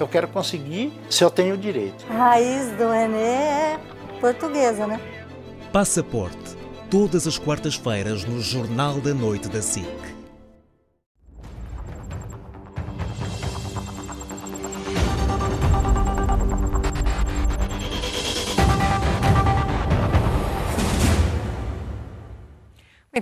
Eu 0.00 0.08
quero 0.08 0.28
conseguir 0.28 0.92
se 1.10 1.24
eu 1.24 1.30
tenho 1.30 1.56
direito. 1.56 2.04
A 2.10 2.14
raiz 2.14 2.70
do 2.76 2.90
René 2.90 3.74
é 3.74 3.80
portuguesa, 4.20 4.86
né? 4.86 5.00
Passaporte. 5.72 6.56
Todas 6.90 7.26
as 7.26 7.38
quartas-feiras 7.38 8.24
no 8.24 8.40
Jornal 8.40 9.00
da 9.00 9.12
Noite 9.12 9.48
da 9.48 9.60
SIC. 9.60 9.86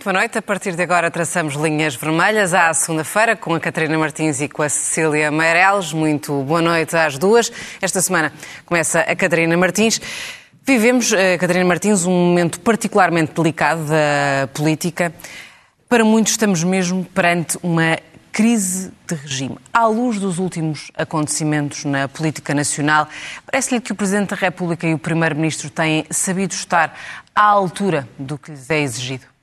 Boa 0.06 0.20
noite. 0.20 0.38
A 0.38 0.42
partir 0.42 0.77
de 0.77 0.83
agora 0.84 1.10
traçamos 1.10 1.55
linhas 1.55 1.96
vermelhas 1.96 2.55
à 2.55 2.73
segunda-feira 2.73 3.34
com 3.34 3.55
a 3.55 3.59
Catarina 3.59 3.98
Martins 3.98 4.41
e 4.41 4.48
com 4.48 4.62
a 4.62 4.69
Cecília 4.69 5.33
Meireles. 5.33 5.92
Muito 5.92 6.45
boa 6.45 6.62
noite 6.62 6.97
às 6.97 7.19
duas. 7.19 7.51
Esta 7.83 8.01
semana 8.01 8.33
começa 8.64 9.00
a 9.00 9.16
Catarina 9.16 9.56
Martins. 9.56 10.00
Vivemos, 10.62 11.12
eh, 11.12 11.37
Catarina 11.37 11.64
Martins, 11.64 12.05
um 12.05 12.12
momento 12.12 12.61
particularmente 12.61 13.33
delicado 13.33 13.84
da 13.84 14.47
política. 14.55 15.12
Para 15.89 16.05
muitos 16.05 16.34
estamos 16.34 16.62
mesmo 16.62 17.05
perante 17.06 17.59
uma 17.61 17.98
crise 18.31 18.92
de 19.09 19.14
regime. 19.16 19.59
À 19.72 19.88
luz 19.88 20.20
dos 20.20 20.38
últimos 20.38 20.88
acontecimentos 20.97 21.84
na 21.84 22.06
política 22.06 22.55
nacional, 22.55 23.09
parece-lhe 23.44 23.81
que 23.81 23.91
o 23.91 23.97
Presidente 23.97 24.28
da 24.28 24.36
República 24.36 24.86
e 24.86 24.94
o 24.94 24.98
Primeiro-Ministro 25.00 25.69
têm 25.69 26.06
sabido 26.11 26.53
estar 26.53 26.97
à 27.34 27.42
altura 27.42 28.09
do 28.16 28.38
que 28.38 28.53
lhes 28.53 28.70
é 28.70 28.78
exigido? 28.78 29.36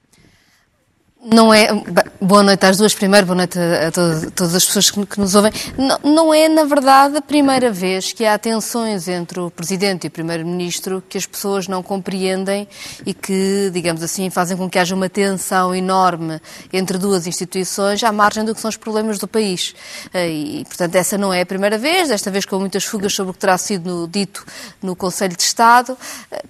Não 1.25 1.53
é. 1.53 1.69
Boa 2.19 2.43
noite 2.43 2.65
às 2.65 2.77
duas, 2.77 2.93
primeiro, 2.93 3.25
boa 3.25 3.37
noite 3.37 3.57
a, 3.57 3.89
todas, 3.91 4.31
todas 4.35 4.55
as 4.55 4.65
pessoas 4.65 4.91
que, 4.91 5.05
que 5.05 5.19
nos 5.21 5.33
ouvem. 5.35 5.53
Não, 5.77 5.97
não, 6.03 6.33
é, 6.33 6.49
na 6.49 6.65
verdade, 6.65 7.15
a 7.15 7.21
primeira 7.21 7.71
vez 7.71 8.11
que 8.11 8.25
há 8.25 8.37
tensões 8.37 9.07
entre 9.07 9.39
o 9.39 9.49
Presidente 9.49 10.03
e 10.03 10.07
o 10.09 10.11
Primeiro-Ministro 10.11 11.01
que 11.07 11.17
as 11.17 11.25
pessoas 11.25 11.65
não 11.65 11.81
compreendem 11.81 12.67
e 13.05 13.13
que, 13.13 13.69
digamos 13.71 14.03
assim, 14.03 14.29
fazem 14.29 14.57
com 14.57 14.69
que 14.69 14.77
haja 14.77 14.93
uma 14.93 15.07
tensão 15.07 15.73
enorme 15.73 16.41
entre 16.73 16.97
duas 16.97 17.25
instituições 17.25 18.03
à 18.03 18.11
margem 18.11 18.43
do 18.43 18.53
que 18.53 18.59
são 18.59 18.67
os 18.67 18.77
problemas 18.77 19.17
do 19.17 19.27
país. 19.27 19.73
Eh, 20.13 20.29
e, 20.29 20.65
portanto, 20.65 20.95
essa 20.95 21.17
não 21.17 21.33
é 21.33 21.41
a 21.41 21.45
primeira 21.45 21.77
vez, 21.77 22.09
desta 22.09 22.29
vez 22.29 22.43
com 22.45 22.59
muitas 22.59 22.83
fugas 22.83 23.13
sobre 23.13 23.31
o 23.31 23.33
que 23.33 23.39
terá 23.39 23.57
sido 23.57 24.09
dito 24.11 24.45
no 24.81 24.93
Conselho 24.93 25.37
de 25.37 25.43
Estado. 25.43 25.97
Eh, 26.29 26.43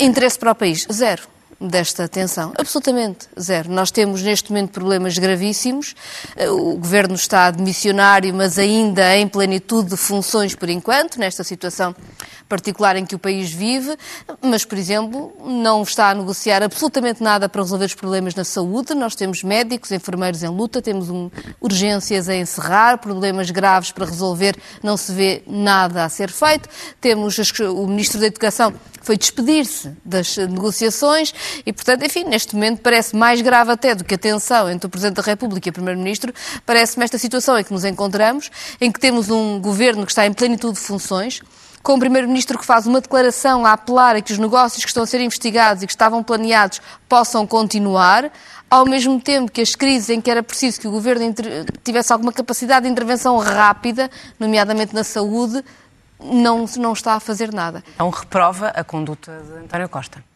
interesse 0.00 0.38
para 0.38 0.52
o 0.52 0.54
país, 0.54 0.86
zero 0.92 1.32
desta 1.68 2.08
tensão? 2.08 2.52
Absolutamente 2.58 3.28
zero. 3.38 3.70
Nós 3.70 3.90
temos 3.90 4.22
neste 4.22 4.50
momento 4.50 4.70
problemas 4.70 5.16
gravíssimos. 5.16 5.94
Eh, 6.36 6.48
o 6.50 6.76
governo 6.76 7.14
está 7.14 7.46
admissionário, 7.46 8.34
mas 8.34 8.58
ainda 8.58 9.16
em 9.16 9.28
plenitude 9.28 9.90
de 9.90 9.96
funções 9.96 10.54
por 10.54 10.68
enquanto, 10.68 11.18
nesta 11.18 11.44
situação 11.44 11.94
particular 12.52 12.96
em 12.96 13.06
que 13.06 13.14
o 13.14 13.18
país 13.18 13.50
vive, 13.50 13.96
mas, 14.42 14.62
por 14.62 14.76
exemplo, 14.76 15.34
não 15.42 15.82
está 15.82 16.10
a 16.10 16.14
negociar 16.14 16.62
absolutamente 16.62 17.22
nada 17.22 17.48
para 17.48 17.62
resolver 17.62 17.86
os 17.86 17.94
problemas 17.94 18.34
na 18.34 18.44
saúde. 18.44 18.94
Nós 18.94 19.14
temos 19.14 19.42
médicos, 19.42 19.90
enfermeiros 19.90 20.42
em 20.42 20.48
luta, 20.48 20.82
temos 20.82 21.08
um, 21.08 21.30
urgências 21.62 22.28
a 22.28 22.36
encerrar, 22.36 22.98
problemas 22.98 23.50
graves 23.50 23.90
para 23.90 24.04
resolver, 24.04 24.54
não 24.82 24.98
se 24.98 25.12
vê 25.12 25.42
nada 25.46 26.04
a 26.04 26.10
ser 26.10 26.30
feito. 26.30 26.68
Temos 27.00 27.38
o 27.60 27.86
Ministro 27.86 28.20
da 28.20 28.26
Educação 28.26 28.74
foi 29.00 29.16
despedir-se 29.16 29.90
das 30.04 30.36
negociações 30.36 31.34
e, 31.66 31.72
portanto, 31.72 32.04
enfim, 32.04 32.22
neste 32.22 32.54
momento 32.54 32.82
parece 32.82 33.16
mais 33.16 33.40
grave 33.40 33.72
até 33.72 33.96
do 33.96 34.04
que 34.04 34.14
a 34.14 34.18
tensão 34.18 34.70
entre 34.70 34.86
o 34.86 34.90
Presidente 34.90 35.16
da 35.16 35.22
República 35.22 35.68
e 35.68 35.70
o 35.70 35.72
Primeiro-Ministro, 35.72 36.32
parece-me 36.64 37.04
esta 37.04 37.18
situação 37.18 37.58
em 37.58 37.64
que 37.64 37.72
nos 37.72 37.84
encontramos, 37.84 38.48
em 38.80 38.92
que 38.92 39.00
temos 39.00 39.28
um 39.28 39.60
governo 39.60 40.06
que 40.06 40.12
está 40.12 40.24
em 40.24 40.32
plenitude 40.32 40.74
de 40.74 40.86
funções, 40.86 41.42
com 41.82 41.94
o 41.94 41.98
Primeiro-Ministro 41.98 42.58
que 42.58 42.64
faz 42.64 42.86
uma 42.86 43.00
declaração 43.00 43.66
a 43.66 43.72
apelar 43.72 44.16
a 44.16 44.20
que 44.20 44.32
os 44.32 44.38
negócios 44.38 44.84
que 44.84 44.90
estão 44.90 45.02
a 45.02 45.06
ser 45.06 45.20
investigados 45.20 45.82
e 45.82 45.86
que 45.86 45.92
estavam 45.92 46.22
planeados 46.22 46.80
possam 47.08 47.46
continuar, 47.46 48.30
ao 48.70 48.86
mesmo 48.86 49.20
tempo 49.20 49.50
que 49.50 49.60
as 49.60 49.74
crises 49.74 50.10
em 50.10 50.20
que 50.20 50.30
era 50.30 50.42
preciso 50.42 50.80
que 50.80 50.88
o 50.88 50.90
Governo 50.90 51.34
tivesse 51.82 52.12
alguma 52.12 52.32
capacidade 52.32 52.86
de 52.86 52.92
intervenção 52.92 53.36
rápida, 53.38 54.10
nomeadamente 54.38 54.94
na 54.94 55.04
saúde, 55.04 55.62
não, 56.18 56.64
não 56.76 56.92
está 56.92 57.14
a 57.14 57.20
fazer 57.20 57.52
nada. 57.52 57.82
Então 57.94 58.08
reprova 58.08 58.68
a 58.68 58.84
conduta 58.84 59.32
de 59.44 59.64
António 59.64 59.88
Costa. 59.88 60.31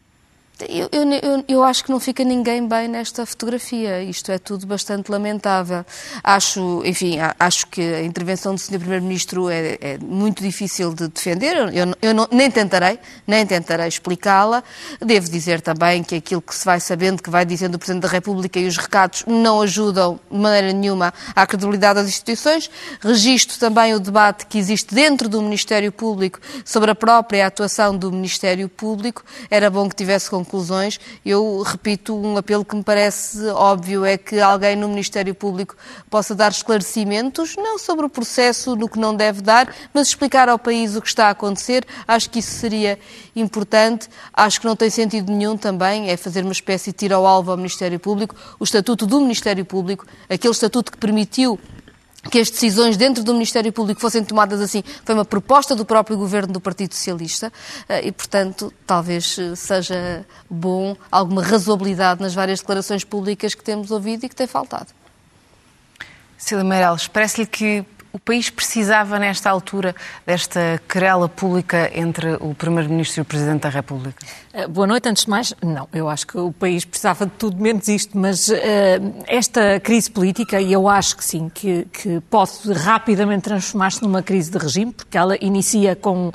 Eu, 0.65 0.89
eu, 0.91 1.45
eu, 1.47 1.63
acho 1.63 1.83
que 1.83 1.91
não 1.91 1.99
fica 1.99 2.23
ninguém 2.23 2.67
bem 2.67 2.87
nesta 2.87 3.25
fotografia. 3.25 4.01
Isto 4.01 4.31
é 4.31 4.39
tudo 4.39 4.65
bastante 4.65 5.11
lamentável. 5.11 5.85
Acho, 6.23 6.81
enfim, 6.83 7.17
acho 7.39 7.67
que 7.67 7.81
a 7.81 8.01
intervenção 8.01 8.55
do 8.55 8.59
Sr. 8.59 8.79
Primeiro-Ministro 8.79 9.49
é, 9.49 9.77
é, 9.79 9.97
muito 9.99 10.41
difícil 10.41 10.93
de 10.95 11.09
defender. 11.09 11.55
Eu, 11.55 11.93
eu 12.01 12.13
não, 12.13 12.27
nem 12.31 12.49
tentarei, 12.49 12.97
nem 13.27 13.45
tentarei 13.45 13.87
explicá-la. 13.87 14.63
Devo 14.99 15.29
dizer 15.29 15.61
também 15.61 16.03
que 16.03 16.15
aquilo 16.15 16.41
que 16.41 16.55
se 16.55 16.65
vai 16.65 16.79
sabendo, 16.79 17.21
que 17.21 17.29
vai 17.29 17.45
dizendo 17.45 17.75
o 17.75 17.79
Presidente 17.79 18.03
da 18.03 18.09
República 18.09 18.59
e 18.59 18.65
os 18.65 18.77
recados 18.77 19.23
não 19.27 19.61
ajudam 19.61 20.19
de 20.31 20.37
maneira 20.37 20.73
nenhuma 20.73 21.13
à 21.35 21.45
credibilidade 21.45 21.99
das 21.99 22.07
instituições. 22.07 22.69
Registro 22.99 23.59
também 23.59 23.93
o 23.93 23.99
debate 23.99 24.47
que 24.47 24.57
existe 24.57 24.95
dentro 24.95 25.29
do 25.29 25.39
Ministério 25.39 25.91
Público 25.91 26.39
sobre 26.65 26.89
a 26.89 26.95
própria 26.95 27.45
atuação 27.45 27.95
do 27.95 28.11
Ministério 28.11 28.67
Público. 28.67 29.23
Era 29.51 29.69
bom 29.69 29.87
que 29.87 29.95
tivesse 29.95 30.29
com 30.31 30.46
conclusões, 30.47 30.97
eu 31.25 31.61
repito 31.61 32.15
um 32.15 32.37
apelo 32.37 32.63
que 32.63 32.75
me 32.75 32.83
parece 32.83 33.45
óbvio, 33.49 34.05
é 34.05 34.17
que 34.17 34.39
alguém 34.39 34.75
no 34.75 34.87
Ministério 34.87 35.35
Público 35.35 35.75
possa 36.09 36.33
dar 36.33 36.51
esclarecimentos, 36.51 37.55
não 37.57 37.77
sobre 37.77 38.05
o 38.05 38.09
processo, 38.09 38.75
no 38.75 38.87
que 38.87 38.97
não 38.97 39.13
deve 39.13 39.41
dar, 39.41 39.73
mas 39.93 40.07
explicar 40.07 40.47
ao 40.47 40.57
país 40.57 40.95
o 40.95 41.01
que 41.01 41.09
está 41.09 41.27
a 41.27 41.31
acontecer. 41.31 41.85
Acho 42.07 42.29
que 42.29 42.39
isso 42.39 42.51
seria 42.51 42.97
importante. 43.35 44.07
Acho 44.33 44.61
que 44.61 44.65
não 44.65 44.75
tem 44.75 44.89
sentido 44.89 45.31
nenhum 45.31 45.57
também, 45.57 46.09
é 46.09 46.15
fazer 46.15 46.43
uma 46.43 46.53
espécie 46.53 46.91
de 46.91 46.97
tiro 46.97 47.15
ao 47.15 47.25
alvo 47.25 47.51
ao 47.51 47.57
Ministério 47.57 47.99
Público. 47.99 48.35
O 48.57 48.63
Estatuto 48.63 49.05
do 49.05 49.19
Ministério 49.19 49.65
Público, 49.65 50.05
aquele 50.29 50.53
estatuto 50.53 50.91
que 50.91 50.97
permitiu 50.97 51.59
que 52.27 52.39
as 52.39 52.49
decisões 52.49 52.97
dentro 52.97 53.23
do 53.23 53.33
Ministério 53.33 53.71
Público 53.71 54.01
fossem 54.01 54.23
tomadas 54.23 54.61
assim. 54.61 54.83
Foi 55.03 55.15
uma 55.15 55.25
proposta 55.25 55.75
do 55.75 55.85
próprio 55.85 56.17
governo 56.17 56.53
do 56.53 56.61
Partido 56.61 56.93
Socialista 56.93 57.51
eh, 57.87 58.07
e, 58.07 58.11
portanto, 58.11 58.73
talvez 58.85 59.37
eh, 59.37 59.55
seja 59.55 60.25
bom 60.49 60.95
alguma 61.11 61.43
razoabilidade 61.43 62.21
nas 62.21 62.33
várias 62.33 62.59
declarações 62.59 63.03
públicas 63.03 63.53
que 63.53 63.63
temos 63.63 63.91
ouvido 63.91 64.25
e 64.25 64.29
que 64.29 64.35
tem 64.35 64.47
faltado. 64.47 64.87
Cília 66.37 66.63
Meirelles, 66.63 67.07
parece-lhe 67.07 67.47
que 67.47 67.83
o 68.17 68.19
país 68.19 68.49
precisava, 68.49 69.19
nesta 69.19 69.47
altura, 69.47 69.95
desta 70.25 70.81
querela 70.89 71.29
pública 71.29 71.91
entre 71.93 72.33
o 72.39 72.55
Primeiro-Ministro 72.55 73.19
e 73.19 73.21
o 73.21 73.25
Presidente 73.25 73.61
da 73.61 73.69
República? 73.69 74.17
Eh, 74.53 74.67
boa 74.67 74.87
noite. 74.87 75.07
Antes 75.07 75.25
de 75.25 75.29
mais, 75.29 75.53
não, 75.61 75.87
eu 75.93 76.09
acho 76.09 76.25
que 76.25 76.35
o 76.35 76.51
país 76.51 76.83
precisava 76.83 77.27
de 77.27 77.33
tudo 77.33 77.61
menos 77.61 77.87
isto, 77.87 78.17
mas 78.17 78.47
uh, 78.49 78.55
esta 79.27 79.79
crise 79.79 80.09
política, 80.09 80.59
e 80.59 80.73
eu 80.73 80.89
acho 80.89 81.15
que 81.15 81.23
sim, 81.23 81.47
que, 81.53 81.85
que 81.93 82.19
pode 82.21 82.73
rapidamente 82.73 83.43
transformar-se 83.43 84.01
numa 84.01 84.23
crise 84.23 84.49
de 84.49 84.57
regime, 84.57 84.91
porque 84.91 85.15
ela 85.15 85.37
inicia 85.39 85.95
com, 85.95 86.29
uh, 86.29 86.33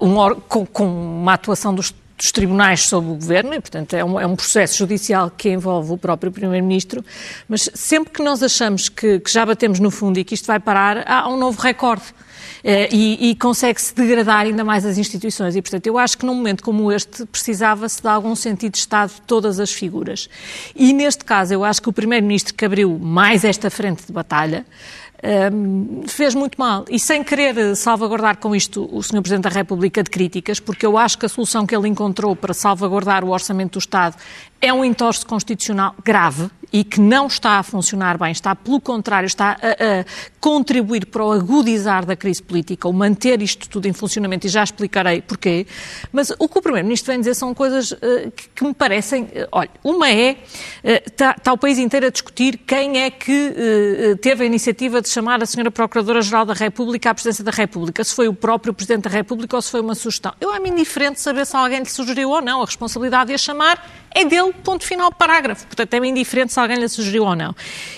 um, 0.00 0.34
com, 0.40 0.66
com 0.66 0.84
uma 0.84 1.34
atuação 1.34 1.72
dos 1.72 1.94
dos 2.22 2.30
tribunais 2.30 2.86
sobre 2.86 3.10
o 3.10 3.14
governo, 3.14 3.52
e, 3.52 3.60
portanto, 3.60 3.94
é 3.94 4.04
um, 4.04 4.20
é 4.20 4.24
um 4.24 4.36
processo 4.36 4.78
judicial 4.78 5.28
que 5.28 5.50
envolve 5.50 5.92
o 5.92 5.98
próprio 5.98 6.30
Primeiro-Ministro, 6.30 7.04
mas 7.48 7.68
sempre 7.74 8.12
que 8.12 8.22
nós 8.22 8.44
achamos 8.44 8.88
que, 8.88 9.18
que, 9.18 9.32
já 9.32 9.44
batemos 9.44 9.80
no 9.80 9.90
fundo 9.90 10.20
e 10.20 10.24
que 10.24 10.32
isto 10.32 10.46
vai 10.46 10.60
parar, 10.60 11.02
há 11.04 11.28
um 11.28 11.36
novo 11.36 11.60
recorde. 11.60 12.04
Eh, 12.64 12.88
e, 12.92 13.30
e 13.30 13.34
consegue-se 13.34 13.92
degradar 13.92 14.46
ainda 14.46 14.62
mais 14.62 14.86
as 14.86 14.96
instituições. 14.96 15.56
E, 15.56 15.62
portanto, 15.62 15.84
eu 15.88 15.98
acho 15.98 16.16
que 16.16 16.24
num 16.24 16.34
momento 16.34 16.62
como 16.62 16.92
este 16.92 17.26
precisava-se 17.26 18.00
de 18.00 18.06
algum 18.06 18.36
sentido 18.36 18.74
de 18.74 18.78
Estado 18.78 19.14
de 19.14 19.20
todas 19.22 19.58
as 19.58 19.72
figuras. 19.72 20.28
E, 20.76 20.92
neste 20.92 21.24
caso, 21.24 21.52
eu 21.52 21.64
acho 21.64 21.82
que 21.82 21.88
o 21.88 21.92
Primeiro-Ministro 21.92 22.54
que 22.54 22.64
abriu 22.64 22.96
mais 23.00 23.42
esta 23.42 23.68
frente 23.68 24.06
de 24.06 24.12
batalha 24.12 24.64
fez 26.08 26.34
muito 26.34 26.58
mal. 26.58 26.84
E 26.90 26.98
sem 26.98 27.22
querer 27.22 27.76
salvaguardar 27.76 28.38
com 28.38 28.54
isto 28.54 28.88
o 28.92 29.02
Sr. 29.02 29.22
Presidente 29.22 29.44
da 29.44 29.50
República 29.50 30.02
de 30.02 30.10
críticas, 30.10 30.58
porque 30.58 30.84
eu 30.84 30.98
acho 30.98 31.16
que 31.16 31.26
a 31.26 31.28
solução 31.28 31.64
que 31.64 31.74
ele 31.74 31.88
encontrou 31.88 32.34
para 32.34 32.52
salvaguardar 32.52 33.24
o 33.24 33.30
orçamento 33.30 33.74
do 33.74 33.78
Estado 33.78 34.16
é 34.62 34.72
um 34.72 34.84
entorse 34.84 35.26
constitucional 35.26 35.94
grave 36.04 36.48
e 36.72 36.82
que 36.82 36.98
não 36.98 37.26
está 37.26 37.58
a 37.58 37.62
funcionar 37.62 38.16
bem, 38.16 38.32
está, 38.32 38.56
pelo 38.56 38.80
contrário, 38.80 39.26
está 39.26 39.58
a, 39.60 40.00
a, 40.00 40.04
contribuir 40.40 41.06
para 41.06 41.22
o 41.22 41.30
agudizar 41.30 42.06
da 42.06 42.16
crise 42.16 42.42
política, 42.42 42.88
ou 42.88 42.94
manter 42.94 43.42
isto 43.42 43.68
tudo 43.68 43.86
em 43.86 43.92
funcionamento, 43.92 44.46
e 44.46 44.50
já 44.50 44.64
explicarei 44.64 45.20
porquê. 45.20 45.66
Mas 46.10 46.30
o 46.38 46.48
que 46.48 46.58
o 46.58 46.62
Primeiro-Ministro 46.62 47.12
vem 47.12 47.20
dizer 47.20 47.34
são 47.34 47.52
coisas 47.52 47.92
uh, 47.92 47.98
que, 48.34 48.48
que, 48.48 48.64
me 48.64 48.72
parecem. 48.72 49.24
Uh, 49.24 49.48
olha, 49.52 49.70
uma 49.84 50.10
é. 50.10 50.38
Está 50.82 51.32
uh, 51.32 51.40
tá 51.42 51.52
o 51.52 51.58
país 51.58 51.78
inteiro 51.78 52.06
a 52.06 52.10
discutir 52.10 52.56
quem 52.56 53.02
é 53.02 53.10
que 53.10 53.54
teve 54.20 54.44
a 54.44 54.46
iniciativa 54.46 55.02
de 55.02 55.08
chamar 55.08 55.40
a 55.42 55.44
Sra. 55.44 55.70
Procuradora-Geral 55.70 56.46
da 56.46 56.54
República 56.54 57.10
à 57.10 57.14
Presidência 57.14 57.44
da 57.44 57.50
República, 57.50 58.02
se 58.02 58.14
foi 58.14 58.28
o 58.28 58.34
próprio 58.34 58.72
Presidente 58.72 59.02
da 59.04 59.10
República 59.10 59.56
ou 59.56 59.62
se 59.62 59.70
foi 59.70 59.80
uma 59.80 59.94
sugestão. 59.94 60.32
Eu 60.40 60.50
acho-me 60.50 60.70
indiferente 60.70 61.20
saber 61.20 61.46
se 61.46 61.56
alguém 61.56 61.80
lhe 61.80 61.86
sugeriu 61.86 62.30
ou 62.30 62.40
não. 62.40 62.62
A 62.62 62.64
responsabilidade 62.64 63.28
de 63.28 63.34
a 63.34 63.38
chamar 63.38 64.01
é 64.14 64.24
dele, 64.24 64.52
ponto 64.64 64.84
final, 64.84 65.12
parágrafo. 65.12 65.66
Portanto, 65.66 65.94
é 65.94 66.06
indiferente 66.06 66.52
se 66.52 66.60
alguém 66.60 66.78
lhe 66.78 66.88
sugeriu 66.88 67.24
ou 67.24 67.36
não. 67.36 67.54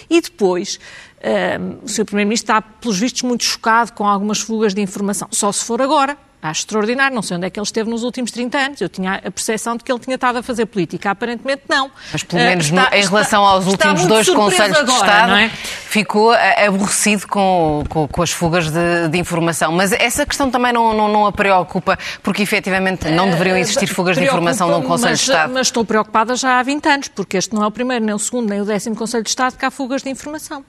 E 0.08 0.20
depois, 0.20 0.78
ehm, 1.20 1.78
o 1.82 1.88
Sr. 1.88 2.04
Primeiro-Ministro 2.04 2.52
está, 2.52 2.62
pelos 2.62 2.98
vistos, 2.98 3.22
muito 3.22 3.44
chocado 3.44 3.92
com 3.92 4.06
algumas 4.06 4.40
fugas 4.40 4.74
de 4.74 4.80
informação. 4.80 5.28
Só 5.30 5.50
se 5.52 5.64
for 5.64 5.80
agora. 5.80 6.16
Acho 6.44 6.60
extraordinário, 6.60 7.14
não 7.14 7.22
sei 7.22 7.38
onde 7.38 7.46
é 7.46 7.50
que 7.50 7.58
ele 7.58 7.64
esteve 7.64 7.88
nos 7.88 8.02
últimos 8.02 8.30
30 8.30 8.58
anos. 8.58 8.80
Eu 8.82 8.88
tinha 8.90 9.14
a 9.14 9.30
percepção 9.30 9.78
de 9.78 9.82
que 9.82 9.90
ele 9.90 9.98
tinha 9.98 10.16
estado 10.16 10.40
a 10.40 10.42
fazer 10.42 10.66
política. 10.66 11.10
Aparentemente, 11.10 11.62
não. 11.66 11.90
Mas, 12.12 12.22
pelo 12.22 12.42
menos, 12.42 12.70
uh, 12.70 12.74
está, 12.74 12.98
em 12.98 13.02
relação 13.02 13.42
aos 13.42 13.66
últimos 13.66 14.04
dois 14.04 14.28
Conselhos 14.28 14.76
agora, 14.76 14.84
de 14.84 14.92
Estado, 14.92 15.32
é? 15.36 15.48
ficou 15.48 16.34
eh, 16.34 16.66
aborrecido 16.66 17.26
com, 17.28 17.82
com, 17.88 18.06
com 18.06 18.22
as 18.22 18.30
fugas 18.30 18.70
de, 18.70 19.08
de, 19.08 19.18
informação. 19.18 19.72
Mas 19.72 19.92
essa 19.92 20.26
questão 20.26 20.50
também 20.50 20.70
não, 20.70 20.92
não, 20.92 21.08
não, 21.08 21.24
a 21.24 21.32
preocupa, 21.32 21.98
porque 22.22 22.42
efetivamente 22.42 23.08
não 23.08 23.30
deveriam 23.30 23.56
existir 23.56 23.86
fugas 23.86 24.18
de 24.18 24.24
informação 24.24 24.68
num 24.70 24.82
Conselho 24.82 25.14
de 25.14 25.22
Estado. 25.22 25.50
Mas 25.54 25.68
estou 25.68 25.82
preocupada 25.82 26.36
já 26.36 26.58
há 26.58 26.62
20 26.62 26.86
anos, 26.90 27.08
porque 27.08 27.38
este 27.38 27.54
não 27.54 27.64
é 27.64 27.66
o 27.66 27.70
primeiro, 27.70 28.04
nem 28.04 28.14
o 28.14 28.18
segundo, 28.18 28.50
nem 28.50 28.60
o 28.60 28.66
décimo 28.66 28.94
Conselho 28.94 29.22
de 29.22 29.30
Estado 29.30 29.56
que 29.56 29.64
há 29.64 29.70
fugas 29.70 30.02
de 30.02 30.10
informação. 30.10 30.62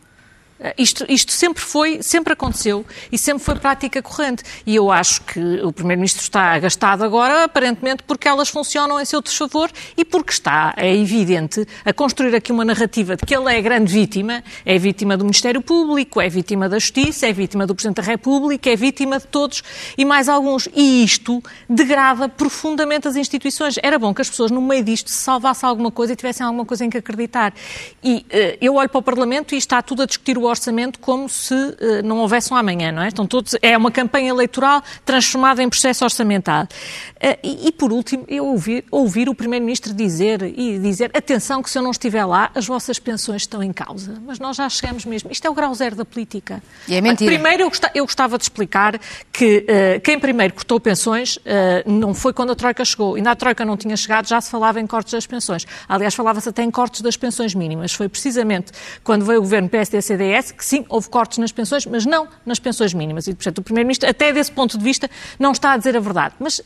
Eh, 0.59 0.73
isto, 0.77 1.05
isto, 1.09 1.31
sempre 1.31 1.61
foi, 1.61 2.01
sempre 2.01 2.33
aconteceu 2.33 2.85
e 3.11 3.17
sempre 3.17 3.43
foi 3.43 3.55
prática 3.55 4.01
corrente. 4.01 4.43
E 4.65 4.75
eu 4.75 4.91
acho 4.91 5.21
que 5.21 5.39
o 5.61 5.71
Primeiro-Ministro 5.71 6.21
está 6.21 6.53
agastado 6.53 7.03
agora, 7.03 7.43
aparentemente, 7.43 8.03
porque 8.03 8.27
elas 8.27 8.47
funcionam 8.47 8.99
em 8.99 9.05
seu 9.05 9.21
desfavor 9.21 9.69
e 9.97 10.05
porque 10.05 10.31
está, 10.31 10.73
é 10.77 10.95
evidente, 10.95 11.65
a 11.83 11.91
construir 11.91 12.33
aqui 12.35 12.51
uma 12.51 12.63
narrativa 12.63 13.15
de 13.15 13.25
que 13.25 13.35
ele 13.35 13.53
é 13.53 13.57
a 13.57 13.61
grande 13.61 13.91
vítima, 13.91 14.43
é 14.65 14.77
vítima 14.77 15.17
do 15.17 15.25
Ministério 15.25 15.61
Público, 15.61 16.21
é 16.21 16.29
vítima 16.29 16.69
da 16.69 16.79
Justiça, 16.79 17.27
é 17.27 17.33
vítima 17.33 17.67
do 17.67 17.75
Presidente 17.75 17.97
da 17.97 18.03
República, 18.03 18.69
é 18.69 18.75
vítima 18.75 19.19
de 19.19 19.27
todos 19.27 19.61
e 19.97 20.05
mais 20.05 20.29
alguns. 20.29 20.69
E 20.73 21.03
isto 21.03 21.43
degrada 21.69 22.29
profundamente 22.29 23.07
as 23.07 23.15
instituições. 23.15 23.77
Era 23.83 23.99
bom 23.99 24.13
que 24.13 24.21
as 24.21 24.29
pessoas, 24.29 24.51
no 24.51 24.61
meio 24.61 24.83
disto, 24.83 25.09
se 25.09 25.17
salvassem 25.17 25.67
alguma 25.67 25.91
coisa 25.91 26.13
e 26.13 26.15
tivessem 26.15 26.45
alguma 26.45 26.65
coisa 26.65 26.85
em 26.85 26.89
que 26.89 26.97
acreditar. 26.97 27.53
E 28.01 28.17
uh, 28.17 28.57
eu 28.61 28.75
olho 28.75 28.89
para 28.89 28.99
o 28.99 29.03
Parlamento 29.03 29.53
e 29.53 29.57
está 29.57 29.81
tudo 29.81 30.03
a 30.03 30.05
discutir 30.05 30.37
o 30.37 30.44
orçamento 30.47 30.99
como 30.99 31.27
se 31.29 31.53
uh, 31.53 32.01
não 32.03 32.19
houvesse 32.19 32.53
um 32.53 32.57
amanhã, 32.57 32.91
não 32.91 33.01
é? 33.01 33.07
Estão 33.07 33.25
todos, 33.25 33.55
é 33.61 33.77
uma 33.77 33.91
campanha 33.91 34.29
eleitoral 34.29 34.83
transformada 35.03 35.61
em 35.61 35.69
processo 35.69 36.03
orçamental. 36.03 36.63
Uh, 36.63 37.37
e, 37.43 37.67
e, 37.67 37.71
por 37.71 37.91
último, 37.91 38.25
eu 38.27 38.45
ouvir, 38.45 38.85
ouvir 38.91 39.29
o 39.29 39.35
Primeiro-Ministro 39.35 39.93
dizer 39.93 40.41
e 40.43 40.79
dizer, 40.79 41.11
atenção 41.13 41.61
que 41.61 41.69
se 41.69 41.77
eu 41.77 41.83
não 41.83 41.91
estiver 41.91 42.25
lá, 42.25 42.51
as 42.53 42.65
vossas 42.65 42.99
pensões 42.99 43.43
estão 43.43 43.61
em 43.61 43.73
causa. 43.73 44.21
Mas 44.25 44.39
nós 44.39 44.57
já 44.57 44.69
chegamos 44.69 45.05
mesmo. 45.05 45.31
Isto 45.31 45.47
é 45.47 45.49
o 45.49 45.53
grau 45.53 45.73
zero 45.73 45.95
da 45.95 46.05
política. 46.05 46.61
E 46.87 46.95
é 46.95 47.01
mentira. 47.01 47.31
Primeiro, 47.31 47.63
eu, 47.63 47.69
gostava, 47.69 47.93
eu 47.95 48.05
gostava 48.05 48.37
de 48.37 48.43
explicar 48.43 48.99
que 49.31 49.65
uh, 49.67 50.01
quem 50.01 50.19
primeiro 50.19 50.53
cortou 50.53 50.79
pensões 50.79 51.39
não 51.85 52.13
foi 52.13 52.33
quando 52.33 52.51
a 52.51 52.55
Troika 52.55 52.83
chegou. 52.83 53.15
Ainda 53.15 53.31
a 53.31 53.35
Troika 53.35 53.65
não 53.65 53.77
tinha 53.77 53.95
chegado, 53.95 54.27
já 54.27 54.39
se 54.39 54.49
falava 54.49 54.79
em 54.79 54.87
cortes 54.87 55.13
das 55.13 55.25
pensões. 55.25 55.65
Aliás, 55.87 56.13
falava-se 56.13 56.49
até 56.49 56.63
em 56.63 56.71
cortes 56.71 57.01
das 57.01 57.17
pensões 57.17 57.53
mínimas. 57.53 57.93
Foi 57.93 58.09
precisamente 58.09 58.71
quando 59.03 59.25
veio 59.25 59.39
o 59.39 59.41
governo 59.41 59.69
PSD-CDS 59.69 60.34
parece 60.35 60.53
que 60.53 60.65
sim, 60.65 60.85
houve 60.89 61.09
cortes 61.09 61.37
nas 61.37 61.53
pensões, 61.53 61.85
mas 61.85 62.05
não 62.05 62.27
nas 62.45 62.59
pensões 62.59 62.93
mínimas. 62.93 63.25
E, 63.25 63.33
portanto, 63.33 63.59
o 63.59 63.63
Primeiro-Ministro, 63.63 64.09
até 64.09 64.33
desse 64.33 64.51
ponto 64.51 64.77
de 64.77 64.83
vista, 64.83 65.09
não 65.39 65.53
está 65.53 65.71
a 65.71 65.77
dizer 65.77 65.95
a 65.95 65.99
verdade. 66.01 66.35
Mas 66.39 66.61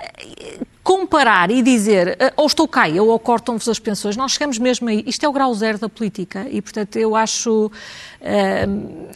eh, 0.00 0.58
comparar 0.82 1.48
e 1.48 1.62
dizer 1.62 2.16
eh, 2.18 2.32
ou 2.36 2.46
estou 2.46 2.66
cá 2.66 2.88
ou 2.88 3.16
cortam-vos 3.20 3.68
as 3.68 3.78
pensões, 3.78 4.16
nós 4.16 4.32
chegamos 4.32 4.58
mesmo 4.58 4.88
aí. 4.88 5.04
Isto 5.06 5.26
é 5.26 5.28
o 5.28 5.32
grau 5.32 5.54
zero 5.54 5.78
da 5.78 5.88
política 5.88 6.44
e, 6.50 6.60
portanto, 6.60 6.96
eu 6.96 7.14
acho. 7.14 7.70
Eh, 8.20 8.66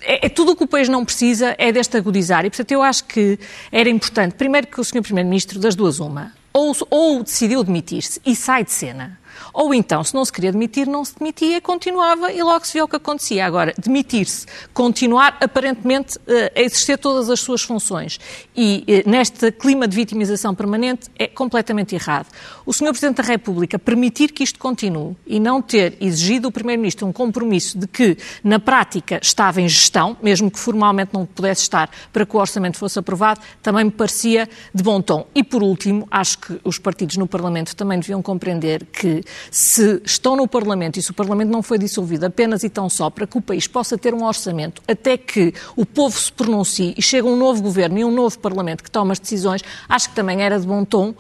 é, 0.03 0.27
é, 0.27 0.29
tudo 0.29 0.53
o 0.53 0.57
que 0.57 0.63
o 0.63 0.69
país 0.69 0.89
não 0.89 1.05
precisa 1.05 1.57
é 1.59 1.73
deste 1.73 1.97
agudizar. 1.97 2.45
E, 2.45 2.51
portanto, 2.51 2.71
eu 2.71 2.81
acho 2.81 3.05
que 3.05 3.37
era 3.73 3.91
importante, 3.91 4.37
primeiro, 4.37 4.69
que 4.69 4.81
o 4.81 4.85
Sr. 4.85 5.03
Primeiro-Ministro, 5.03 5.59
das 5.59 5.75
duas, 5.75 5.99
uma, 5.99 6.33
ou, 6.53 6.73
ou 6.89 7.25
decidiu 7.25 7.65
demitir-se 7.65 8.21
e 8.25 8.37
sai 8.37 8.63
de 8.63 8.71
cena 8.71 9.19
ou 9.53 9.75
então, 9.75 10.03
se 10.05 10.15
não 10.15 10.25
se 10.25 10.33
queria 10.33 10.53
demitir, 10.53 10.87
não 10.87 11.05
se 11.05 11.19
demitia, 11.19 11.61
continuava 11.61 12.33
e 12.33 12.43
logo 12.43 12.67
se 12.67 12.75
vê 12.75 12.83
o 12.83 12.89
que 12.89 12.97
acontecia. 12.97 13.45
Agora, 13.45 13.75
demitir-se, 13.79 14.47
continuar 14.73 15.37
aparentemente 15.41 16.19
eh, 16.27 16.53
a 16.55 16.61
exercer 16.61 16.99
todas 16.99 17.31
as 17.31 17.41
suas 17.41 17.63
funções 17.63 18.19
e 18.57 18.85
eh, 18.87 19.03
neste 19.07 19.51
clima 19.53 19.87
de 19.87 19.97
vitimização 19.97 20.55
permanente 20.55 21.09
é 21.19 21.27
completamente 21.27 21.95
errado. 21.95 22.27
O 22.65 22.73
Sr. 22.73 22.91
Presidente 22.91 23.17
da 23.17 23.23
República 23.23 23.79
permitir 23.79 24.33
que 24.33 24.43
isto 24.43 24.59
continue 24.59 25.17
e 25.27 25.41
não 25.41 25.63
ter 25.63 25.97
exigido 26.01 26.49
o 26.49 26.53
Primeiro-Ministro 26.53 27.07
um 27.07 27.13
compromisso 27.13 27.79
de 27.79 27.87
que, 27.87 28.17
na 28.43 28.59
prática, 28.59 29.19
estava 29.23 29.61
em 29.61 29.69
gestão, 29.69 30.17
mesmo 30.23 30.51
que 30.51 30.59
formalmente 30.59 31.11
não 31.13 31.25
pudesse 31.25 31.63
estar, 31.63 31.91
para 32.13 32.27
que 32.27 32.37
o 32.37 32.41
orçamento 32.41 32.79
fosse 32.79 32.99
aprovado, 32.99 33.41
também 33.63 33.85
me 33.85 33.91
parecia 33.91 34.49
de 34.75 34.83
bom 34.83 35.01
tom. 35.01 35.27
E, 35.35 35.43
por 35.43 35.63
último, 35.63 36.07
acho 36.11 36.39
que 36.39 36.61
os 36.65 36.79
partidos 36.79 37.17
no 37.17 37.27
Parlamento 37.27 37.75
também 37.75 37.99
deviam 37.99 38.23
compreender 38.23 38.85
que 38.87 39.23
se 39.51 40.01
estão 40.05 40.37
no 40.37 40.47
Parlamento 40.47 40.99
e 40.99 41.03
se 41.03 41.11
o 41.11 41.15
Parlamento 41.15 41.51
não 41.51 41.63
foi 41.63 41.79
dissolvido 41.79 42.27
apenas 42.27 42.63
e 42.63 42.69
tão 42.69 42.89
só 42.89 43.11
para 43.11 43.27
que 43.27 43.37
o 43.39 43.41
país 43.41 43.67
possa 43.67 43.97
ter 43.97 44.15
um 44.15 44.25
orçamento 44.25 44.83
até 44.87 45.17
que 45.17 45.53
o 45.77 45.85
povo 45.85 46.19
se 46.19 46.33
pronuncie 46.33 46.95
e 46.97 47.03
chega 47.03 47.27
um 47.27 47.37
novo 47.37 47.63
governo 47.63 47.99
e 47.99 48.05
um 48.05 48.11
novo 48.11 48.39
Parlamento 48.39 48.83
que 48.83 48.91
toma 48.91 49.13
as 49.13 49.19
decisões, 49.19 49.63
acho 49.89 50.11
que 50.11 50.15
também 50.15 50.43
era 50.43 50.59
de 50.59 50.67
bom 50.67 50.85
tom 50.85 51.11
uh, 51.11 51.15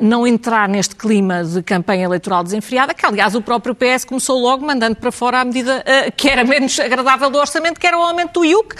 não 0.00 0.26
entrar 0.26 0.68
neste 0.68 0.96
clima 0.96 1.44
de 1.44 1.62
campanha 1.62 2.04
eleitoral 2.04 2.42
desenfreada, 2.42 2.94
que 2.94 3.04
aliás 3.04 3.34
o 3.34 3.42
próprio 3.42 3.74
PS 3.74 4.04
começou 4.04 4.40
logo 4.40 4.64
mandando 4.64 4.96
para 4.96 5.12
fora 5.12 5.40
a 5.40 5.44
medida 5.44 5.82
uh, 5.82 6.12
que 6.16 6.28
era 6.28 6.44
menos 6.44 6.78
agradável 6.78 7.30
do 7.30 7.38
orçamento, 7.38 7.78
que 7.78 7.86
era 7.86 7.98
o 7.98 8.02
aumento 8.02 8.40
do 8.40 8.44
IUC. 8.44 8.76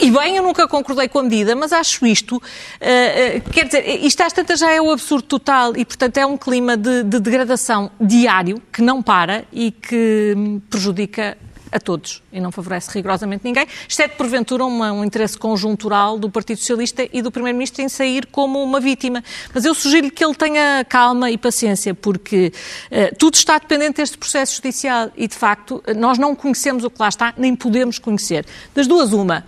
E 0.00 0.10
bem, 0.10 0.36
eu 0.36 0.42
nunca 0.42 0.66
concordei 0.68 1.08
com 1.08 1.18
a 1.20 1.22
medida, 1.22 1.54
mas 1.54 1.72
acho 1.72 2.06
isto, 2.06 2.36
uh, 2.36 3.50
quer 3.50 3.66
dizer, 3.66 4.04
isto 4.04 4.22
às 4.22 4.32
tantas 4.32 4.60
já 4.60 4.70
é 4.70 4.80
o 4.80 4.90
absurdo 4.90 5.22
total 5.22 5.76
e, 5.76 5.84
portanto, 5.84 6.18
é 6.18 6.26
um 6.26 6.36
clima 6.36 6.76
de, 6.76 7.02
de 7.02 7.20
degradação 7.20 7.90
diário 8.00 8.60
que 8.72 8.82
não 8.82 9.02
para 9.02 9.44
e 9.52 9.70
que 9.70 10.60
prejudica 10.68 11.36
a 11.74 11.80
todos 11.80 12.22
e 12.32 12.40
não 12.40 12.52
favorece 12.52 12.88
rigorosamente 12.92 13.44
ninguém, 13.44 13.66
exceto 13.88 14.16
porventura 14.16 14.64
uma, 14.64 14.92
um 14.92 15.04
interesse 15.04 15.36
conjuntural 15.36 16.16
do 16.16 16.30
Partido 16.30 16.58
Socialista 16.58 17.06
e 17.12 17.20
do 17.20 17.32
Primeiro-Ministro 17.32 17.82
em 17.82 17.88
sair 17.88 18.26
como 18.26 18.62
uma 18.62 18.78
vítima. 18.78 19.24
Mas 19.52 19.64
eu 19.64 19.74
sugiro-lhe 19.74 20.10
que 20.10 20.24
ele 20.24 20.36
tenha 20.36 20.86
calma 20.88 21.32
e 21.32 21.36
paciência, 21.36 21.92
porque 21.92 22.52
uh, 22.92 23.16
tudo 23.18 23.34
está 23.34 23.58
dependente 23.58 23.96
deste 23.96 24.16
processo 24.16 24.56
judicial 24.56 25.10
e, 25.16 25.26
de 25.26 25.34
facto, 25.34 25.82
nós 25.96 26.16
não 26.16 26.36
conhecemos 26.36 26.84
o 26.84 26.90
que 26.90 27.00
lá 27.00 27.08
está, 27.08 27.34
nem 27.36 27.56
podemos 27.56 27.98
conhecer. 27.98 28.46
Das 28.72 28.86
duas, 28.86 29.12
uma. 29.12 29.44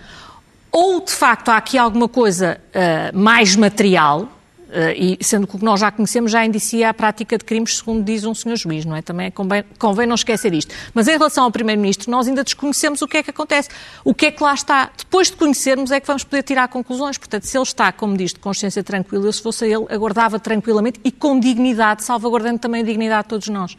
Ou, 0.73 1.01
de 1.01 1.13
facto, 1.13 1.51
há 1.51 1.57
aqui 1.57 1.79
alguma 1.79 2.09
coisa 2.09 2.61
uh, 2.75 3.17
mais 3.17 3.55
material, 3.55 4.29
e 4.95 5.19
sendo 5.23 5.47
que 5.47 5.57
o 5.57 5.59
que 5.59 5.65
nós 5.65 5.81
já 5.81 5.91
conhecemos 5.91 6.31
já 6.31 6.45
indicia 6.45 6.91
a 6.91 6.95
prática 6.95 7.39
de 7.39 7.45
crimes, 7.45 7.79
segundo 7.79 8.05
diz 8.05 8.25
um 8.25 8.35
senhor 8.35 8.57
juiz, 8.57 8.85
não 8.85 8.95
é? 8.95 9.03
Também 9.03 9.31
convém, 9.31 9.65
convém 9.79 10.07
não 10.07 10.15
esquecer 10.15 10.53
isto. 10.53 10.75
Mas 10.93 11.09
em 11.09 11.13
relação 11.13 11.45
ao 11.45 11.51
Primeiro-Ministro, 11.51 12.11
nós 12.11 12.29
ainda 12.29 12.45
desconhecemos 12.45 13.01
o 13.01 13.09
que 13.09 13.17
é 13.17 13.23
que 13.23 13.31
acontece, 13.31 13.69
o 14.05 14.15
que 14.15 14.27
é 14.27 14.31
que 14.31 14.43
lá 14.43 14.55
está. 14.55 14.91
Depois 14.97 15.31
de 15.31 15.37
conhecermos 15.37 15.91
é 15.91 16.01
que 16.01 16.07
vamos 16.07 16.25
poder 16.25 16.43
tirar 16.43 16.69
conclusões. 16.69 17.17
Portanto, 17.17 17.45
se 17.45 17.57
ele 17.57 17.65
está, 17.65 17.91
como 17.93 18.17
diz, 18.17 18.33
de 18.33 18.41
consciência 18.41 18.83
tranquila, 18.83 19.27
eu 19.27 19.33
se 19.33 19.43
fosse 19.43 19.65
ele, 19.65 19.87
aguardava 19.89 20.39
tranquilamente 20.39 21.01
e 21.03 21.11
com 21.11 21.41
dignidade, 21.41 22.05
salvaguardando 22.05 22.59
também 22.59 22.83
a 22.83 22.85
dignidade 22.85 23.23
de 23.25 23.29
todos 23.29 23.49
nós. 23.49 23.77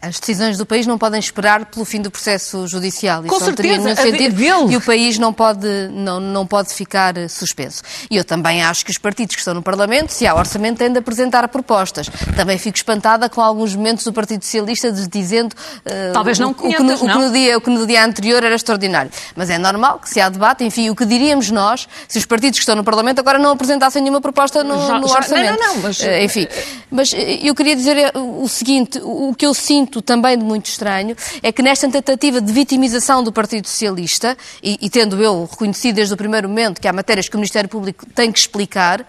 As 0.00 0.18
decisões 0.18 0.56
do 0.56 0.64
país 0.64 0.86
não 0.86 0.96
podem 0.96 1.20
esperar 1.20 1.66
pelo 1.66 1.84
fim 1.84 2.00
do 2.00 2.10
processo 2.10 2.66
judicial. 2.66 3.22
Com 3.22 3.36
Isso 3.36 3.44
certeza, 3.44 3.76
não 3.76 3.94
teria 3.94 4.18
sentido 4.18 4.70
e 4.70 4.76
o 4.76 4.80
país 4.80 5.18
não 5.18 5.32
pode, 5.32 5.66
não, 5.92 6.18
não 6.18 6.46
pode 6.46 6.72
ficar 6.72 7.14
suspenso. 7.28 7.82
E 8.10 8.16
eu 8.16 8.24
também 8.24 8.62
acho 8.62 8.84
que 8.84 8.90
os 8.90 8.98
partidos 8.98 9.34
que 9.34 9.40
estão 9.40 9.54
no 9.54 9.62
Parlamento, 9.62 10.10
se 10.10 10.26
há 10.26 10.34
orçamento, 10.34 10.78
têm 10.78 10.90
de 10.90 10.98
apresentar 10.98 11.46
propostas. 11.48 12.08
Também 12.34 12.58
fico 12.58 12.76
espantada 12.76 13.28
com 13.28 13.40
alguns 13.40 13.74
momentos 13.74 14.04
do 14.04 14.12
Partido 14.12 14.44
Socialista 14.44 14.90
dizendo 14.92 15.52
uh, 15.52 16.12
Talvez 16.12 16.38
não 16.38 16.48
o, 16.48 16.50
o, 16.52 16.54
que 16.54 16.82
no, 16.82 16.94
o, 16.94 16.98
que 16.98 17.06
no 17.06 17.32
dia, 17.32 17.58
o 17.58 17.60
que 17.60 17.70
no 17.70 17.86
dia 17.86 18.04
anterior 18.04 18.42
era 18.42 18.54
extraordinário. 18.54 19.10
Mas 19.36 19.50
é 19.50 19.58
normal 19.58 19.98
que 19.98 20.08
se 20.08 20.20
há 20.20 20.28
debate, 20.28 20.64
enfim, 20.64 20.88
o 20.90 20.96
que 20.96 21.04
diríamos 21.04 21.50
nós 21.50 21.88
se 22.08 22.18
os 22.18 22.24
partidos 22.24 22.58
que 22.58 22.62
estão 22.62 22.76
no 22.76 22.84
Parlamento 22.84 23.18
agora 23.18 23.38
não 23.38 23.50
apresentassem 23.50 24.00
nenhuma 24.02 24.20
proposta 24.20 24.64
no, 24.64 24.86
já, 24.86 24.98
no 24.98 25.08
já, 25.08 25.16
orçamento. 25.16 25.58
Não, 25.58 25.66
não, 25.66 25.74
não, 25.74 25.82
mas... 25.82 26.00
Uh, 26.00 26.22
enfim, 26.22 26.48
mas 26.90 27.12
eu 27.42 27.54
queria 27.54 27.76
dizer 27.76 28.12
o 28.14 28.48
seguinte, 28.48 29.00
o 29.02 29.34
que 29.34 29.46
eu 29.46 29.54
sinto 29.54 29.81
também 29.86 30.38
de 30.38 30.44
muito 30.44 30.66
estranho 30.66 31.16
é 31.42 31.50
que 31.50 31.62
nesta 31.62 31.88
tentativa 31.88 32.40
de 32.40 32.52
vitimização 32.52 33.22
do 33.22 33.32
Partido 33.32 33.66
Socialista, 33.66 34.36
e, 34.62 34.78
e 34.80 34.90
tendo 34.90 35.22
eu 35.22 35.48
reconhecido 35.50 35.96
desde 35.96 36.14
o 36.14 36.16
primeiro 36.16 36.48
momento 36.48 36.80
que 36.80 36.86
há 36.86 36.92
matérias 36.92 37.28
que 37.28 37.36
o 37.36 37.38
Ministério 37.38 37.68
Público 37.68 38.06
tem 38.14 38.30
que 38.30 38.38
explicar, 38.38 39.04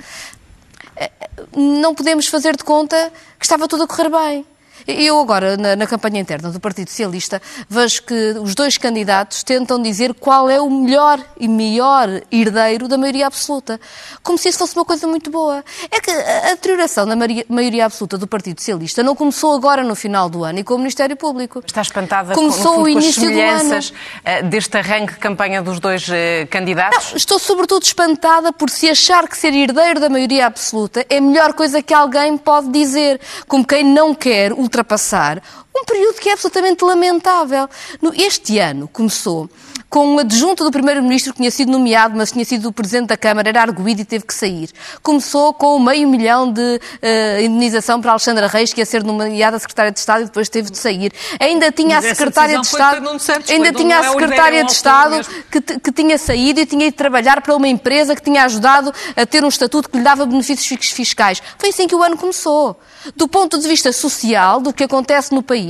eh, 0.95 1.11
não 1.55 1.93
podemos 1.93 2.27
fazer 2.27 2.55
de 2.55 2.63
conta 2.63 3.11
que 3.39 3.45
estava 3.45 3.67
tudo 3.67 3.83
a 3.83 3.87
correr 3.87 4.09
bem. 4.09 4.45
Eu 4.87 5.19
agora, 5.19 5.57
na, 5.57 5.75
na, 5.75 5.87
campanha 5.87 6.19
interna 6.19 6.49
do 6.49 6.59
Partido 6.59 6.89
Socialista, 6.89 7.41
vejo 7.69 8.03
que 8.03 8.35
os 8.41 8.53
dois 8.55 8.77
candidatos 8.77 9.43
tentam 9.43 9.81
dizer 9.81 10.13
qual 10.13 10.49
é 10.49 10.59
o 10.59 10.69
melhor 10.69 11.19
e 11.39 11.47
melhor 11.47 12.21
herdeiro 12.31 12.87
da 12.87 12.97
maioria 12.97 13.27
absoluta. 13.27 13.79
Como 14.21 14.37
se 14.37 14.49
isso 14.49 14.59
fosse 14.59 14.75
uma 14.75 14.85
coisa 14.85 15.07
muito 15.07 15.29
boa. 15.29 15.63
É 15.89 15.99
que 15.99 16.11
a 16.11 16.49
deterioração 16.55 17.05
da 17.07 17.15
maioria 17.15 17.85
absoluta 17.85 18.17
do 18.17 18.27
Partido 18.27 18.59
Socialista 18.59 19.03
não 19.03 19.15
começou 19.15 19.53
agora 19.53 19.83
no 19.83 19.95
final 19.95 20.29
do 20.29 20.43
ano 20.43 20.59
e 20.59 20.63
com 20.63 20.75
o 20.75 20.77
Ministério 20.77 21.15
Público. 21.15 21.63
Está 21.65 21.81
espantada 21.81 22.33
começou 22.33 22.63
com, 22.63 22.77
fundo, 22.77 22.83
o 22.83 22.89
início 22.89 23.21
com 23.21 23.27
as 23.27 23.33
semelhanças. 23.33 23.93
Eh, 24.23 24.43
deste 24.43 24.77
arranque 24.77 25.13
de 25.13 25.19
campanha 25.19 25.61
dos 25.61 25.79
dois 25.79 26.07
eh, 26.09 26.45
candidatos? 26.49 27.11
Não, 27.11 27.17
estou 27.17 27.39
sobretudo 27.39 27.83
espantada 27.83 28.51
por 28.51 28.69
se 28.69 28.89
achar 28.89 29.27
que 29.27 29.37
ser 29.37 29.53
herdeiro 29.53 29.99
da 29.99 30.09
maioria 30.09 30.45
absoluta 30.45 31.05
é 31.09 31.17
a 31.17 31.21
melhor 31.21 31.53
coisa 31.53 31.81
que 31.81 31.93
alguém 31.93 32.37
pode 32.37 32.69
dizer, 32.69 33.19
como 33.47 33.65
quem 33.65 33.83
não 33.83 34.13
quer 34.13 34.53
ultrapassar 34.73 35.41
um 35.75 35.83
período 35.85 36.19
que 36.19 36.29
é 36.29 36.33
absolutamente 36.33 36.83
lamentável. 36.83 37.69
Este 38.15 38.59
ano 38.59 38.87
começou 38.87 39.49
com 39.93 40.07
um 40.07 40.17
adjunto 40.17 40.63
do 40.63 40.71
Primeiro-Ministro 40.71 41.33
que 41.33 41.37
tinha 41.37 41.51
sido 41.51 41.71
nomeado, 41.71 42.17
mas 42.17 42.31
tinha 42.31 42.43
sido 42.43 42.69
o 42.69 42.71
Presidente 42.71 43.09
da 43.09 43.15
Câmara, 43.15 43.47
era 43.47 43.61
arguído 43.61 44.01
e 44.01 44.05
teve 44.05 44.25
que 44.25 44.33
sair. 44.33 44.71
Começou 45.03 45.53
com 45.53 45.77
meio 45.77 46.07
milhão 46.07 46.51
de 46.51 46.59
uh, 46.59 47.41
indenização 47.43 48.01
para 48.01 48.09
Alexandra 48.09 48.47
Reis, 48.47 48.73
que 48.73 48.81
ia 48.81 48.87
ser 48.87 49.03
nomeada 49.03 49.59
Secretária 49.59 49.91
de 49.91 49.99
Estado 49.99 50.23
e 50.23 50.25
depois 50.25 50.49
teve 50.49 50.71
de 50.71 50.79
sair. 50.79 51.13
Ainda 51.39 51.71
tinha 51.71 51.97
mas 51.97 52.05
a 52.05 52.09
Secretária 52.09 52.59
de 52.59 52.65
Estado, 52.65 53.07
ainda 53.47 53.71
tinha 53.71 53.99
a 53.99 54.03
é 54.03 54.09
Secretária 54.09 54.63
de 54.63 54.71
Estado 54.71 55.27
que, 55.51 55.61
que 55.61 55.91
tinha 55.91 56.17
saído 56.17 56.59
e 56.59 56.65
tinha 56.65 56.87
ido 56.87 56.97
trabalhar 56.97 57.39
para 57.41 57.55
uma 57.55 57.67
empresa 57.67 58.15
que 58.15 58.21
tinha 58.23 58.45
ajudado 58.45 58.91
a 59.15 59.25
ter 59.27 59.43
um 59.43 59.47
estatuto 59.47 59.87
que 59.91 59.97
lhe 59.97 60.03
dava 60.03 60.25
benefícios 60.25 60.89
fiscais. 60.89 61.39
Foi 61.59 61.69
assim 61.69 61.87
que 61.87 61.93
o 61.93 62.01
ano 62.01 62.17
começou. 62.17 62.79
Do 63.15 63.27
ponto 63.27 63.59
de 63.59 63.67
vista 63.67 63.91
social, 63.91 64.59
do 64.59 64.73
que 64.73 64.85
acontece 64.85 65.35
no 65.35 65.43
país, 65.43 65.62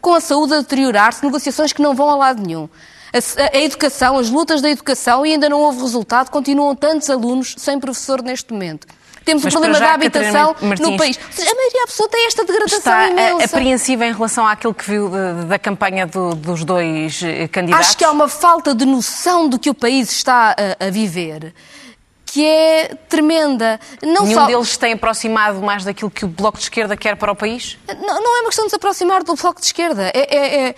com 0.00 0.14
a 0.14 0.20
saúde 0.20 0.54
a 0.54 0.58
deteriorar-se, 0.58 1.24
negociações 1.24 1.72
que 1.72 1.82
não 1.82 1.94
vão 1.94 2.10
a 2.10 2.16
lado 2.16 2.42
nenhum 2.42 2.68
a, 3.12 3.56
a, 3.56 3.60
educação, 3.60 4.16
as 4.18 4.30
lutas 4.30 4.62
da 4.62 4.70
educação 4.70 5.24
e 5.26 5.32
ainda 5.32 5.48
não 5.48 5.60
houve 5.60 5.80
resultado, 5.82 6.30
continuam 6.30 6.74
tantos 6.74 7.10
alunos 7.10 7.54
sem 7.58 7.78
professor 7.78 8.22
neste 8.22 8.52
momento. 8.52 8.86
Temos 9.24 9.44
Mas 9.44 9.54
o 9.54 9.60
problema 9.60 9.78
da 9.78 9.94
habitação 9.94 10.56
Martins, 10.60 10.88
no 10.88 10.96
país. 10.96 11.16
A 11.16 11.54
maioria 11.54 11.84
absoluta 11.84 12.16
é 12.16 12.26
esta 12.26 12.44
degradação 12.44 12.78
está 12.78 13.08
imensa. 13.08 13.44
apreensiva 13.44 14.04
em 14.04 14.12
relação 14.12 14.44
àquilo 14.44 14.74
que 14.74 14.84
viu 14.84 15.12
da 15.46 15.60
campanha 15.60 16.08
do, 16.08 16.34
dos 16.34 16.64
dois 16.64 17.22
eh, 17.22 17.46
candidatos? 17.46 17.86
Acho 17.86 17.96
que 17.96 18.04
há 18.04 18.10
uma 18.10 18.26
falta 18.26 18.74
de 18.74 18.84
noção 18.84 19.48
do 19.48 19.60
que 19.60 19.70
o 19.70 19.74
país 19.74 20.10
está 20.10 20.56
a, 20.80 20.86
a 20.86 20.90
viver 20.90 21.54
que 22.32 22.46
é 22.46 22.94
tremenda. 23.10 23.78
Não 24.02 24.24
Nenhum 24.24 24.34
só... 24.34 24.46
deles 24.46 24.76
tem 24.78 24.94
aproximado 24.94 25.60
mais 25.60 25.84
daquilo 25.84 26.10
que 26.10 26.24
o 26.24 26.28
Bloco 26.28 26.56
de 26.56 26.64
Esquerda 26.64 26.96
quer 26.96 27.14
para 27.14 27.30
o 27.30 27.36
país? 27.36 27.76
Não, 27.86 28.22
não 28.22 28.38
é 28.38 28.40
uma 28.40 28.48
questão 28.48 28.64
de 28.64 28.70
se 28.70 28.76
aproximar 28.76 29.22
do 29.22 29.34
Bloco 29.34 29.60
de 29.60 29.66
Esquerda. 29.66 30.10
É, 30.14 30.34
é, 30.34 30.68
é 30.68 30.74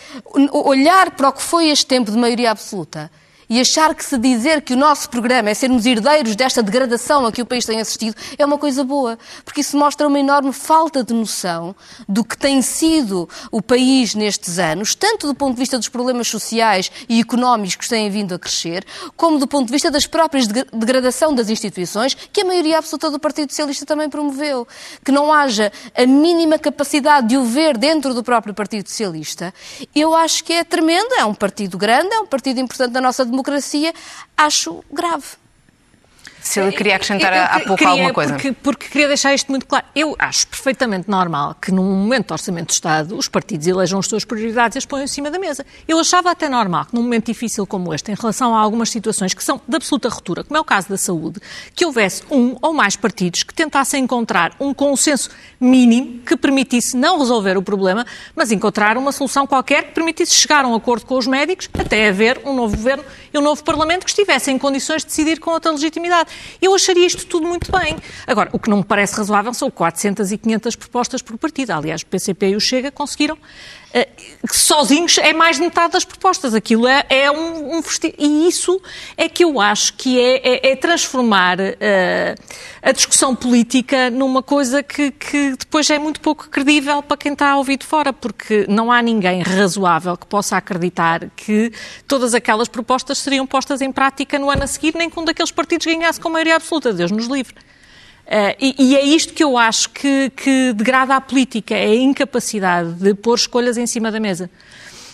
olhar 0.52 1.12
para 1.12 1.28
o 1.28 1.32
que 1.32 1.40
foi 1.40 1.68
este 1.68 1.86
tempo 1.86 2.10
de 2.10 2.18
maioria 2.18 2.50
absoluta 2.50 3.08
e 3.48 3.60
achar 3.60 3.94
que 3.94 4.04
se 4.04 4.18
dizer 4.18 4.62
que 4.62 4.74
o 4.74 4.76
nosso 4.76 5.08
programa 5.10 5.50
é 5.50 5.54
sermos 5.54 5.86
herdeiros 5.86 6.36
desta 6.36 6.62
degradação 6.62 7.26
a 7.26 7.32
que 7.32 7.42
o 7.42 7.46
país 7.46 7.64
tem 7.64 7.80
assistido 7.80 8.16
é 8.38 8.44
uma 8.44 8.58
coisa 8.58 8.84
boa, 8.84 9.18
porque 9.44 9.60
isso 9.60 9.76
mostra 9.76 10.06
uma 10.08 10.18
enorme 10.18 10.52
falta 10.52 11.04
de 11.04 11.12
noção 11.12 11.74
do 12.08 12.24
que 12.24 12.36
tem 12.36 12.62
sido 12.62 13.28
o 13.50 13.60
país 13.60 14.14
nestes 14.14 14.58
anos, 14.58 14.94
tanto 14.94 15.26
do 15.26 15.34
ponto 15.34 15.54
de 15.54 15.60
vista 15.60 15.78
dos 15.78 15.88
problemas 15.88 16.28
sociais 16.28 16.90
e 17.08 17.20
económicos 17.20 17.76
que 17.76 17.88
têm 17.88 18.10
vindo 18.10 18.34
a 18.34 18.38
crescer, 18.38 18.84
como 19.16 19.38
do 19.38 19.46
ponto 19.46 19.66
de 19.66 19.72
vista 19.72 19.90
das 19.90 20.06
próprias 20.06 20.46
degradação 20.46 21.34
das 21.34 21.48
instituições, 21.48 22.14
que 22.14 22.40
a 22.40 22.44
maioria 22.44 22.78
absoluta 22.78 23.10
do 23.10 23.18
Partido 23.18 23.50
Socialista 23.50 23.86
também 23.86 24.08
promoveu. 24.08 24.66
Que 25.04 25.12
não 25.12 25.32
haja 25.32 25.72
a 25.96 26.06
mínima 26.06 26.58
capacidade 26.58 27.28
de 27.28 27.36
o 27.36 27.44
ver 27.44 27.76
dentro 27.76 28.14
do 28.14 28.22
próprio 28.22 28.54
Partido 28.54 28.88
Socialista, 28.88 29.52
eu 29.94 30.14
acho 30.14 30.44
que 30.44 30.52
é 30.52 30.64
tremendo. 30.64 31.14
É 31.14 31.24
um 31.24 31.34
partido 31.34 31.76
grande, 31.76 32.14
é 32.14 32.20
um 32.20 32.26
partido 32.26 32.60
importante 32.60 32.92
da 32.92 33.00
nossa 33.00 33.24
democracia, 33.34 33.92
acho 34.36 34.84
grave. 34.90 35.43
Se 36.44 36.60
ele 36.60 36.72
queria 36.72 36.96
acrescentar 36.96 37.32
eu, 37.32 37.38
eu, 37.38 37.44
há 37.44 37.60
pouco 37.60 37.76
queria, 37.76 37.88
alguma 37.88 38.12
coisa. 38.12 38.34
Porque, 38.34 38.52
porque, 38.52 38.88
queria 38.88 39.08
deixar 39.08 39.32
isto 39.32 39.50
muito 39.50 39.64
claro. 39.64 39.86
Eu 39.94 40.14
acho 40.18 40.46
perfeitamente 40.46 41.08
normal 41.08 41.56
que, 41.60 41.72
num 41.72 41.82
momento 41.82 42.26
de 42.26 42.32
orçamento 42.34 42.66
de 42.66 42.74
Estado, 42.74 43.16
os 43.16 43.28
partidos 43.28 43.66
elejam 43.66 43.98
as 43.98 44.06
suas 44.06 44.26
prioridades 44.26 44.76
e 44.76 44.78
as 44.78 44.84
ponham 44.84 45.04
em 45.04 45.08
cima 45.08 45.30
da 45.30 45.38
mesa. 45.38 45.64
Eu 45.88 45.98
achava 45.98 46.30
até 46.30 46.46
normal 46.46 46.84
que, 46.84 46.94
num 46.94 47.02
momento 47.02 47.26
difícil 47.26 47.66
como 47.66 47.94
este, 47.94 48.12
em 48.12 48.14
relação 48.14 48.54
a 48.54 48.60
algumas 48.60 48.90
situações 48.90 49.32
que 49.32 49.42
são 49.42 49.58
de 49.66 49.74
absoluta 49.74 50.10
ruptura, 50.10 50.44
como 50.44 50.58
é 50.58 50.60
o 50.60 50.64
caso 50.64 50.90
da 50.90 50.98
saúde, 50.98 51.40
que 51.74 51.86
houvesse 51.86 52.22
um 52.30 52.56
ou 52.60 52.74
mais 52.74 52.94
partidos 52.94 53.42
que 53.42 53.54
tentassem 53.54 54.04
encontrar 54.04 54.54
um 54.60 54.74
consenso 54.74 55.30
mínimo 55.58 56.20
que 56.26 56.36
permitisse 56.36 56.94
não 56.94 57.18
resolver 57.20 57.56
o 57.56 57.62
problema, 57.62 58.04
mas 58.36 58.52
encontrar 58.52 58.98
uma 58.98 59.12
solução 59.12 59.46
qualquer 59.46 59.84
que 59.84 59.92
permitisse 59.92 60.34
chegar 60.34 60.66
a 60.66 60.68
um 60.68 60.74
acordo 60.74 61.06
com 61.06 61.16
os 61.16 61.26
médicos 61.26 61.70
até 61.72 62.08
haver 62.08 62.42
um 62.44 62.54
novo 62.54 62.76
governo 62.76 63.04
e 63.32 63.38
um 63.38 63.40
novo 63.40 63.64
Parlamento 63.64 64.04
que 64.04 64.10
estivessem 64.10 64.56
em 64.56 64.58
condições 64.58 65.02
de 65.02 65.06
decidir 65.06 65.40
com 65.40 65.50
outra 65.50 65.70
legitimidade. 65.70 66.33
Eu 66.60 66.74
acharia 66.74 67.06
isto 67.06 67.26
tudo 67.26 67.46
muito 67.46 67.70
bem. 67.70 67.96
Agora, 68.26 68.50
o 68.52 68.58
que 68.58 68.70
não 68.70 68.78
me 68.78 68.84
parece 68.84 69.16
razoável 69.16 69.52
são 69.54 69.70
400 69.70 70.32
e 70.32 70.38
500 70.38 70.76
propostas 70.76 71.22
por 71.22 71.36
partido. 71.38 71.70
Aliás, 71.70 72.02
o 72.02 72.06
PCP 72.06 72.50
e 72.50 72.56
o 72.56 72.60
Chega 72.60 72.90
conseguiram 72.90 73.36
sozinhos 74.50 75.18
é 75.18 75.32
mais 75.32 75.56
de 75.56 75.62
metade 75.62 75.92
das 75.92 76.04
propostas. 76.04 76.54
Aquilo 76.54 76.86
é, 76.86 77.04
é 77.08 77.30
um, 77.30 77.78
um 77.78 77.82
E 78.18 78.48
isso 78.48 78.80
é 79.16 79.28
que 79.28 79.44
eu 79.44 79.60
acho 79.60 79.94
que 79.94 80.20
é, 80.20 80.68
é, 80.68 80.72
é 80.72 80.76
transformar 80.76 81.58
uh, 81.60 82.42
a 82.82 82.92
discussão 82.92 83.34
política 83.34 84.10
numa 84.10 84.42
coisa 84.42 84.82
que, 84.82 85.10
que, 85.12 85.56
depois 85.56 85.88
é 85.90 85.98
muito 85.98 86.20
pouco 86.20 86.48
credível 86.48 87.02
para 87.02 87.16
quem 87.16 87.32
está 87.32 87.50
a 87.50 87.56
ouvir 87.56 87.78
de 87.78 87.86
fora, 87.86 88.12
porque 88.12 88.66
não 88.68 88.90
há 88.90 89.00
ninguém 89.00 89.42
razoável 89.42 90.16
que 90.16 90.26
possa 90.26 90.56
acreditar 90.56 91.30
que 91.36 91.72
todas 92.08 92.34
aquelas 92.34 92.68
propostas 92.68 93.18
seriam 93.18 93.46
postas 93.46 93.80
em 93.80 93.92
prática 93.92 94.38
no 94.38 94.50
ano 94.50 94.64
a 94.64 94.66
seguir, 94.66 94.94
nem 94.96 95.08
que 95.08 95.18
um 95.18 95.24
daqueles 95.24 95.52
partidos 95.52 95.86
ganhasse 95.86 96.20
com 96.20 96.28
maioria 96.28 96.56
absoluta. 96.56 96.92
Deus 96.92 97.10
nos 97.10 97.26
livre. 97.26 97.54
Uh, 98.26 98.56
e, 98.58 98.74
e, 98.78 98.96
é 98.96 99.04
isto 99.04 99.34
que 99.34 99.44
eu 99.44 99.58
acho 99.58 99.90
que, 99.90 100.30
que, 100.30 100.72
degrada 100.72 101.14
a 101.14 101.20
política, 101.20 101.74
é 101.74 101.84
a 101.84 101.94
incapacidade 101.94 102.94
de 102.94 103.14
pôr 103.14 103.34
escolhas 103.34 103.76
em 103.76 103.86
cima 103.86 104.10
da 104.10 104.18
mesa. 104.18 104.50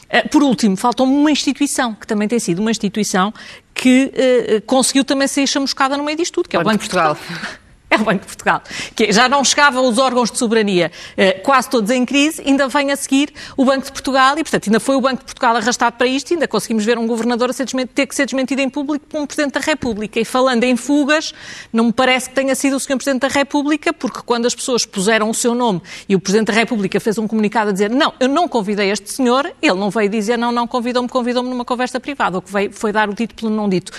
Uh, 0.07 0.29
por 0.29 0.43
último, 0.43 0.77
faltou-me 0.77 1.13
uma 1.13 1.31
instituição, 1.31 1.93
que 1.95 2.07
também 2.07 2.29
tem 2.29 2.39
sido 2.39 2.61
uma 2.61 2.71
instituição 2.71 3.35
que 3.75 4.13
uh, 4.13 4.63
conseguiu 4.63 5.05
também 5.05 5.27
ser 5.27 5.47
chamuscada 5.47 5.97
no 5.97 6.05
meio 6.05 6.17
disto 6.17 6.35
tudo, 6.35 6.49
que 6.49 6.57
é 6.57 6.61
o 6.61 6.63
Banco 6.63 6.79
de 6.79 6.89
Portugal. 6.89 7.17
Portugal. 7.17 7.60
É 7.91 7.97
o 7.97 8.05
Banco 8.05 8.21
de 8.21 8.27
Portugal. 8.27 8.63
Que 8.95 9.13
já 9.13 9.29
não 9.29 9.45
chegavam 9.45 9.87
os 9.89 9.99
órgãos 9.99 10.31
de 10.31 10.39
soberania 10.39 10.93
eh, 11.17 11.33
quase 11.33 11.69
todos 11.69 11.91
em 11.91 12.05
crise, 12.07 12.41
ainda 12.47 12.69
vem 12.69 12.93
a 12.93 12.97
seguir 12.97 13.33
o 13.57 13.65
Banco 13.65 13.87
de 13.87 13.93
Portugal 13.93 14.39
e, 14.39 14.45
portanto, 14.45 14.69
ainda 14.69 14.79
foi 14.79 14.95
o 14.95 15.01
Banco 15.01 15.19
de 15.19 15.25
Portugal 15.25 15.57
arrastado 15.57 15.97
para 15.97 16.07
isto 16.07 16.33
ainda 16.33 16.47
conseguimos 16.47 16.85
ver 16.85 16.99
um 16.99 17.07
governador 17.07 17.53
ser 17.53 17.67
ter 17.95 18.07
que 18.07 18.15
ser 18.15 18.27
desmentido 18.27 18.61
em 18.61 18.69
público 18.71 19.07
por 19.07 19.21
um 19.21 19.27
Presidente 19.27 19.55
da 19.55 19.61
República. 19.61 20.21
E 20.21 20.25
falando 20.25 20.65
em 20.65 20.77
fugas, 20.77 21.35
não 21.73 21.85
me 21.87 21.93
parece 21.93 22.29
que 22.29 22.35
tenha 22.35 22.55
sido 22.55 22.77
o 22.77 22.81
Sr. 22.81 22.97
Presidente 22.97 23.23
da 23.23 23.29
República, 23.29 23.93
porque 23.93 24.21
quando 24.25 24.47
as 24.47 24.55
pessoas 24.55 24.85
puseram 24.85 25.29
o 25.31 25.35
seu 25.35 25.55
nome 25.55 25.81
e 26.09 26.15
o 26.15 26.21
Presidente 26.21 26.49
da 26.49 26.53
República 26.53 27.01
fez 27.01 27.19
um 27.19 27.27
comunicado 27.27 27.71
a 27.71 27.73
dizer 27.73 27.91
não, 27.91 28.13
eu 28.21 28.29
não 28.29 28.49
convidei 28.49 28.91
este 28.91 29.11
senhor, 29.11 29.51
ele 29.61 29.75
não 29.75 29.91
veio 29.91 30.09
dizer 30.09 30.37
não, 30.37 30.53
não 30.53 30.67
convidou-me, 30.67 31.09
convidou-me 31.09 31.49
numa 31.49 31.65
conversa 31.65 31.99
privada, 31.99 32.39
o 32.39 32.43
que 32.43 32.53
veio 32.53 32.73
foi 32.73 32.93
dar 32.93 33.09
o 33.09 33.15
dito 33.15 33.35
pelo 33.35 33.51
não 33.51 33.69
dito. 33.69 33.93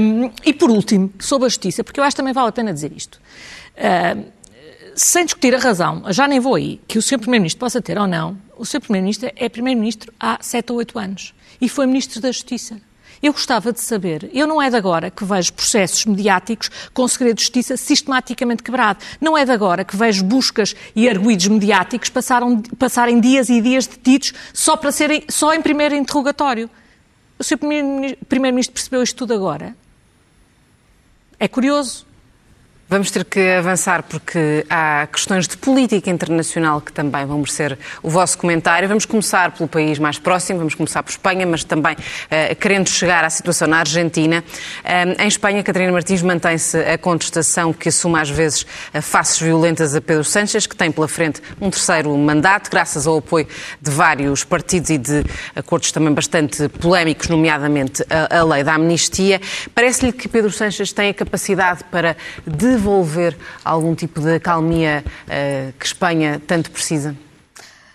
Um, 0.00 0.30
e 0.44 0.52
por 0.52 0.70
último, 0.70 1.12
sobre 1.18 1.46
a 1.46 1.48
justiça, 1.48 1.82
porque 1.82 2.00
eu 2.00 2.04
acho 2.04 2.14
que 2.14 2.22
também 2.22 2.32
vale 2.32 2.48
a 2.48 2.52
pena 2.52 2.72
dizer 2.72 2.92
isto. 2.94 3.09
Uh, 3.76 4.30
sem 4.94 5.24
discutir 5.24 5.54
a 5.54 5.58
razão, 5.58 6.04
já 6.08 6.28
nem 6.28 6.40
vou 6.40 6.56
aí, 6.56 6.80
que 6.86 6.98
o 6.98 7.02
Sr. 7.02 7.18
Primeiro-Ministro 7.18 7.60
possa 7.60 7.80
ter 7.80 7.98
ou 7.98 8.06
não, 8.06 8.36
o 8.56 8.66
Sr. 8.66 8.80
Primeiro-Ministro 8.80 9.30
é 9.34 9.48
Primeiro-Ministro 9.48 10.12
há 10.20 10.38
sete 10.42 10.72
ou 10.72 10.78
oito 10.78 10.98
anos 10.98 11.34
e 11.60 11.68
foi 11.68 11.86
Ministro 11.86 12.20
da 12.20 12.30
Justiça. 12.30 12.80
Eu 13.22 13.32
gostava 13.32 13.70
de 13.70 13.80
saber, 13.80 14.30
eu 14.32 14.46
não 14.46 14.62
é 14.62 14.70
de 14.70 14.76
agora 14.76 15.10
que 15.10 15.24
vejo 15.24 15.52
processos 15.52 16.06
mediáticos 16.06 16.70
com 16.94 17.06
segredo 17.06 17.36
de 17.36 17.42
justiça 17.42 17.76
sistematicamente 17.76 18.62
quebrado. 18.62 19.04
Não 19.20 19.36
é 19.36 19.44
de 19.44 19.52
agora 19.52 19.84
que 19.84 19.94
vejo 19.94 20.24
buscas 20.24 20.74
e 20.96 21.06
arguídos 21.06 21.48
mediáticos 21.48 22.08
passaram, 22.08 22.62
passarem 22.78 23.20
dias 23.20 23.50
e 23.50 23.60
dias 23.60 23.86
detidos 23.86 24.32
só, 24.54 24.74
para 24.74 24.90
serem, 24.90 25.24
só 25.28 25.52
em 25.52 25.60
primeiro 25.60 25.94
interrogatório. 25.94 26.70
O 27.38 27.44
Sr. 27.44 27.58
Primeiro-Ministro 28.26 28.72
percebeu 28.72 29.02
isto 29.02 29.16
tudo 29.16 29.34
agora? 29.34 29.76
É 31.38 31.46
curioso. 31.46 32.09
Vamos 32.90 33.08
ter 33.12 33.24
que 33.24 33.38
avançar 33.38 34.02
porque 34.02 34.66
há 34.68 35.06
questões 35.06 35.46
de 35.46 35.56
política 35.56 36.10
internacional 36.10 36.80
que 36.80 36.92
também 36.92 37.24
vão 37.24 37.38
merecer 37.38 37.78
o 38.02 38.10
vosso 38.10 38.36
comentário. 38.36 38.88
Vamos 38.88 39.04
começar 39.04 39.52
pelo 39.52 39.68
país 39.68 39.96
mais 40.00 40.18
próximo, 40.18 40.58
vamos 40.58 40.74
começar 40.74 41.00
por 41.04 41.10
Espanha, 41.10 41.46
mas 41.46 41.62
também 41.62 41.94
uh, 41.94 42.56
querendo 42.56 42.88
chegar 42.88 43.24
à 43.24 43.30
situação 43.30 43.68
na 43.68 43.78
Argentina. 43.78 44.42
Uh, 44.82 45.22
em 45.22 45.28
Espanha, 45.28 45.62
Catarina 45.62 45.92
Martins 45.92 46.20
mantém-se 46.20 46.78
a 46.78 46.98
contestação 46.98 47.72
que 47.72 47.90
assume 47.90 48.18
às 48.18 48.28
vezes 48.28 48.66
faces 49.00 49.38
violentas 49.38 49.94
a 49.94 50.00
Pedro 50.00 50.24
Sánchez, 50.24 50.66
que 50.66 50.74
tem 50.74 50.90
pela 50.90 51.06
frente 51.06 51.40
um 51.60 51.70
terceiro 51.70 52.12
mandato, 52.18 52.72
graças 52.72 53.06
ao 53.06 53.18
apoio 53.18 53.46
de 53.80 53.88
vários 53.88 54.42
partidos 54.42 54.90
e 54.90 54.98
de 54.98 55.22
acordos 55.54 55.92
também 55.92 56.12
bastante 56.12 56.68
polémicos, 56.68 57.28
nomeadamente 57.28 58.04
a, 58.10 58.40
a 58.40 58.42
lei 58.42 58.64
da 58.64 58.74
amnistia. 58.74 59.40
Parece-lhe 59.72 60.10
que 60.10 60.26
Pedro 60.26 60.50
Sánchez 60.50 60.92
tem 60.92 61.10
a 61.10 61.14
capacidade 61.14 61.84
para 61.84 62.16
devolver 62.80 63.36
algum 63.64 63.94
tipo 63.94 64.20
de 64.20 64.34
acalmia 64.36 65.04
uh, 65.06 65.72
que 65.78 65.86
Espanha 65.86 66.40
tanto 66.46 66.70
precisa? 66.70 67.14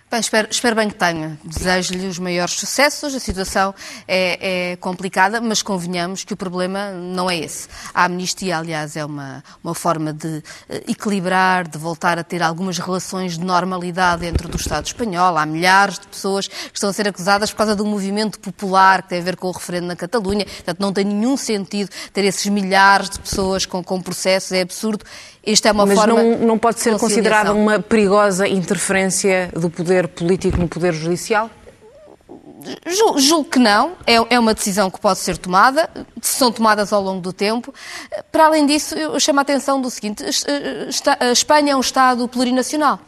Bem, 0.08 0.20
espero, 0.20 0.46
espero, 0.48 0.76
bem 0.76 0.88
que 0.88 0.94
tenha. 0.94 1.36
Desejo-lhe 1.42 2.06
os 2.06 2.20
maiores 2.20 2.54
sucessos. 2.54 3.12
A 3.12 3.18
situação 3.18 3.74
é, 4.06 4.70
é, 4.70 4.76
complicada, 4.76 5.40
mas 5.40 5.62
convenhamos 5.62 6.22
que 6.22 6.32
o 6.32 6.36
problema 6.36 6.92
não 6.92 7.28
é 7.28 7.38
esse. 7.38 7.66
A 7.92 8.04
amnistia, 8.04 8.56
aliás, 8.58 8.94
é 8.94 9.04
uma, 9.04 9.42
uma 9.64 9.74
forma 9.74 10.12
de 10.12 10.44
eh, 10.68 10.84
equilibrar, 10.86 11.66
de 11.66 11.76
voltar 11.76 12.20
a 12.20 12.22
ter 12.22 12.40
algumas 12.40 12.78
relações 12.78 13.36
de 13.36 13.44
normalidade 13.44 14.20
dentro 14.20 14.48
do 14.48 14.56
Estado 14.56 14.86
espanhol. 14.86 15.36
Há 15.36 15.44
milhares 15.44 15.98
de 15.98 16.06
pessoas 16.06 16.46
que 16.46 16.70
estão 16.72 16.90
a 16.90 16.92
ser 16.92 17.08
acusadas 17.08 17.50
por 17.50 17.56
causa 17.56 17.74
do 17.74 17.84
movimento 17.84 18.38
popular 18.38 19.02
que 19.02 19.08
tem 19.08 19.18
a 19.18 19.24
ver 19.24 19.34
com 19.34 19.48
o 19.48 19.52
referendo 19.52 19.88
na 19.88 19.96
Catalunha. 19.96 20.44
Portanto, 20.44 20.78
não 20.78 20.92
tem 20.92 21.04
nenhum 21.04 21.36
sentido 21.36 21.90
ter 22.12 22.24
esses 22.24 22.46
milhares 22.46 23.10
de 23.10 23.18
pessoas 23.18 23.66
com, 23.66 23.82
com 23.82 24.00
processos. 24.00 24.52
É 24.52 24.60
absurdo. 24.60 25.04
Esta 25.46 25.68
é 25.68 25.72
uma 25.72 25.86
Mas 25.86 25.96
forma 25.96 26.20
não, 26.20 26.38
não 26.38 26.58
pode 26.58 26.80
ser 26.80 26.98
considerada 26.98 27.54
uma 27.54 27.78
perigosa 27.78 28.48
interferência 28.48 29.48
do 29.54 29.70
poder 29.70 30.08
político 30.08 30.58
no 30.58 30.66
poder 30.66 30.92
judicial? 30.92 31.48
Julgo, 33.16 33.48
que 33.48 33.58
não. 33.60 33.92
É, 34.04 34.14
é, 34.34 34.38
uma 34.40 34.52
decisão 34.52 34.90
que 34.90 34.98
pode 34.98 35.20
ser 35.20 35.36
tomada, 35.36 35.88
são 36.20 36.50
tomadas 36.50 36.92
ao 36.92 37.00
longo 37.00 37.20
do 37.20 37.32
tempo. 37.32 37.72
Para 38.32 38.46
além 38.46 38.66
disso, 38.66 38.96
eu 38.96 39.20
chamo 39.20 39.38
a 39.38 39.42
atenção 39.42 39.80
do 39.80 39.88
seguinte: 39.88 40.24
a 41.20 41.30
Espanha 41.30 41.72
é 41.72 41.76
um 41.76 41.80
Estado 41.80 42.26
plurinacional. 42.26 42.98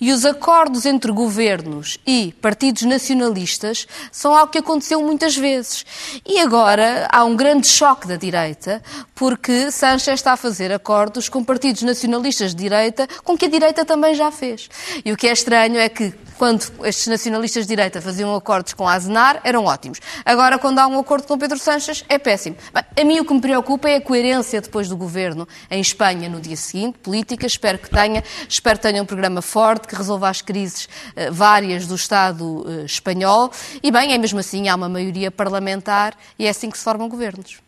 E 0.00 0.12
os 0.12 0.24
acordos 0.24 0.86
entre 0.86 1.12
governos 1.12 1.98
e 2.06 2.32
partidos 2.40 2.82
nacionalistas 2.82 3.86
são 4.10 4.34
algo 4.34 4.52
que 4.52 4.58
aconteceu 4.58 5.00
muitas 5.02 5.36
vezes. 5.36 5.84
E 6.26 6.38
agora 6.40 7.08
há 7.10 7.24
um 7.24 7.36
grande 7.36 7.66
choque 7.66 8.06
da 8.06 8.16
direita, 8.16 8.82
porque 9.14 9.70
Sánchez 9.70 10.14
está 10.14 10.32
a 10.32 10.36
fazer 10.36 10.72
acordos 10.72 11.28
com 11.28 11.44
partidos 11.44 11.82
nacionalistas 11.82 12.54
de 12.54 12.62
direita, 12.62 13.08
com 13.24 13.36
que 13.36 13.46
a 13.46 13.50
direita 13.50 13.84
também 13.84 14.14
já 14.14 14.30
fez. 14.30 14.68
E 15.04 15.12
o 15.12 15.16
que 15.16 15.28
é 15.28 15.32
estranho 15.32 15.78
é 15.78 15.88
que 15.88 16.12
quando 16.42 16.66
estes 16.84 17.06
nacionalistas 17.06 17.64
de 17.64 17.68
direita 17.68 18.00
faziam 18.00 18.34
acordos 18.34 18.72
com 18.72 18.88
Aznar, 18.88 19.40
eram 19.44 19.64
ótimos. 19.64 20.00
Agora, 20.24 20.58
quando 20.58 20.80
há 20.80 20.88
um 20.88 20.98
acordo 20.98 21.24
com 21.24 21.38
Pedro 21.38 21.56
Sanches, 21.56 22.04
é 22.08 22.18
péssimo. 22.18 22.56
Bem, 22.74 22.82
a 23.00 23.04
mim 23.04 23.20
o 23.20 23.24
que 23.24 23.32
me 23.32 23.40
preocupa 23.40 23.88
é 23.88 23.96
a 23.96 24.00
coerência 24.00 24.60
depois 24.60 24.88
do 24.88 24.96
governo 24.96 25.46
em 25.70 25.80
Espanha 25.80 26.28
no 26.28 26.40
dia 26.40 26.56
seguinte, 26.56 26.98
política, 26.98 27.46
espero 27.46 27.78
que 27.78 27.88
tenha, 27.88 28.24
espero 28.48 28.76
que 28.76 28.82
tenha 28.82 29.00
um 29.00 29.06
programa 29.06 29.40
forte, 29.40 29.71
que 29.80 29.94
resolva 29.94 30.28
as 30.28 30.42
crises 30.42 30.84
uh, 30.84 31.32
várias 31.32 31.86
do 31.86 31.94
Estado 31.94 32.44
uh, 32.44 32.84
espanhol. 32.84 33.50
E 33.82 33.90
bem, 33.90 34.12
é 34.12 34.18
mesmo 34.18 34.38
assim, 34.38 34.68
há 34.68 34.74
uma 34.74 34.88
maioria 34.88 35.30
parlamentar 35.30 36.14
e 36.38 36.46
é 36.46 36.50
assim 36.50 36.70
que 36.70 36.78
se 36.78 36.84
formam 36.84 37.08
governos. 37.08 37.60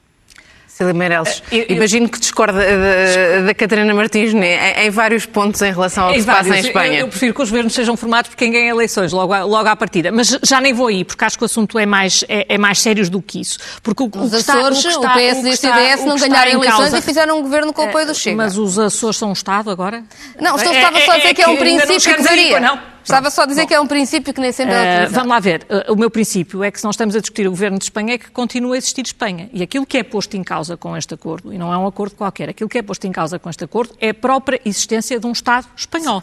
Cília 0.74 0.92
Meirelles, 0.92 1.40
eh, 1.52 1.66
eu, 1.68 1.76
imagino 1.76 2.08
que 2.08 2.18
discorda 2.18 2.58
da, 2.58 3.46
da 3.46 3.54
Catarina 3.54 3.94
Martins 3.94 4.34
né, 4.34 4.82
em, 4.82 4.86
em, 4.88 4.90
vários 4.90 5.24
pontos 5.24 5.62
em 5.62 5.70
relação 5.70 6.08
ao 6.08 6.12
que 6.12 6.18
se 6.18 6.26
passa 6.26 6.56
em 6.56 6.60
Espanha. 6.60 6.94
Eu, 6.94 7.00
eu, 7.02 7.08
prefiro 7.08 7.32
que 7.32 7.42
os 7.42 7.48
governos 7.48 7.72
sejam 7.72 7.96
formados 7.96 8.30
por 8.30 8.36
quem 8.36 8.50
ganha 8.50 8.70
eleições, 8.70 9.12
logo, 9.12 9.32
à, 9.32 9.44
logo 9.44 9.68
à 9.68 9.76
partida. 9.76 10.10
Mas 10.10 10.36
já 10.42 10.60
nem 10.60 10.72
vou 10.72 10.88
aí, 10.88 11.04
porque 11.04 11.24
acho 11.24 11.38
que 11.38 11.44
o 11.44 11.46
assunto 11.46 11.78
é 11.78 11.86
mais, 11.86 12.24
é, 12.28 12.54
é 12.54 12.58
mais 12.58 12.80
sério 12.80 13.08
do 13.08 13.22
que 13.22 13.40
isso. 13.40 13.56
Porque 13.84 14.02
o, 14.02 14.06
os 14.06 14.32
o 14.32 14.36
Açores, 14.36 14.84
está, 14.84 15.12
o, 15.12 15.14
PSD 15.14 15.48
e 15.48 15.52
o 15.52 15.56
CDS 15.56 16.04
não 16.04 16.16
ganharam 16.16 16.50
eleições 16.50 16.76
causa... 16.76 16.98
e 16.98 17.02
fizeram 17.02 17.38
um 17.38 17.42
governo 17.42 17.72
com 17.72 17.82
o 17.82 17.84
apoio 17.84 18.06
do 18.06 18.10
é, 18.10 18.14
Chega. 18.14 18.36
Mas 18.36 18.58
os 18.58 18.76
Açores 18.76 19.16
são 19.16 19.28
um 19.28 19.32
Estado 19.32 19.70
agora? 19.70 20.02
Não, 20.40 20.56
estou, 20.56 20.72
estava 20.72 21.00
só 21.02 21.12
a 21.12 21.16
dizer 21.18 21.28
é, 21.28 21.34
que 21.34 21.42
é 21.42 21.46
um 21.46 21.56
princípio 21.56 22.16
que 22.16 22.22
deveria. 22.22 22.58
Não. 22.58 22.93
Estava 23.04 23.30
só 23.30 23.42
a 23.42 23.46
dizer 23.46 23.62
Bom, 23.62 23.68
que 23.68 23.74
é 23.74 23.80
um 23.80 23.86
princípio 23.86 24.32
que 24.32 24.40
nem 24.40 24.50
sempre 24.50 24.74
é 24.74 25.06
uh. 25.06 25.10
Vamos 25.10 25.28
lá 25.28 25.38
ver. 25.38 25.66
Uh, 25.68 25.92
o 25.92 25.96
meu 25.96 26.10
princípio 26.10 26.64
é 26.64 26.70
que 26.70 26.78
se 26.78 26.84
nós 26.84 26.94
estamos 26.94 27.14
a 27.14 27.20
discutir 27.20 27.46
o 27.46 27.50
governo 27.50 27.78
de 27.78 27.84
Espanha 27.84 28.14
é 28.14 28.18
que 28.18 28.30
continua 28.30 28.74
a 28.74 28.78
existir 28.78 29.04
Espanha. 29.04 29.50
E 29.52 29.62
aquilo 29.62 29.84
que 29.84 29.98
é 29.98 30.02
posto 30.02 30.36
em 30.36 30.42
causa 30.42 30.76
com 30.76 30.96
este 30.96 31.12
acordo, 31.12 31.52
e 31.52 31.58
não 31.58 31.72
é 31.72 31.76
um 31.76 31.86
acordo 31.86 32.16
qualquer, 32.16 32.48
aquilo 32.48 32.68
que 32.68 32.78
é 32.78 32.82
posto 32.82 33.06
em 33.06 33.12
causa 33.12 33.38
com 33.38 33.50
este 33.50 33.62
acordo 33.62 33.94
é 34.00 34.10
a 34.10 34.14
própria 34.14 34.60
existência 34.64 35.20
de 35.20 35.26
um 35.26 35.32
Estado 35.32 35.66
espanhol. 35.76 36.22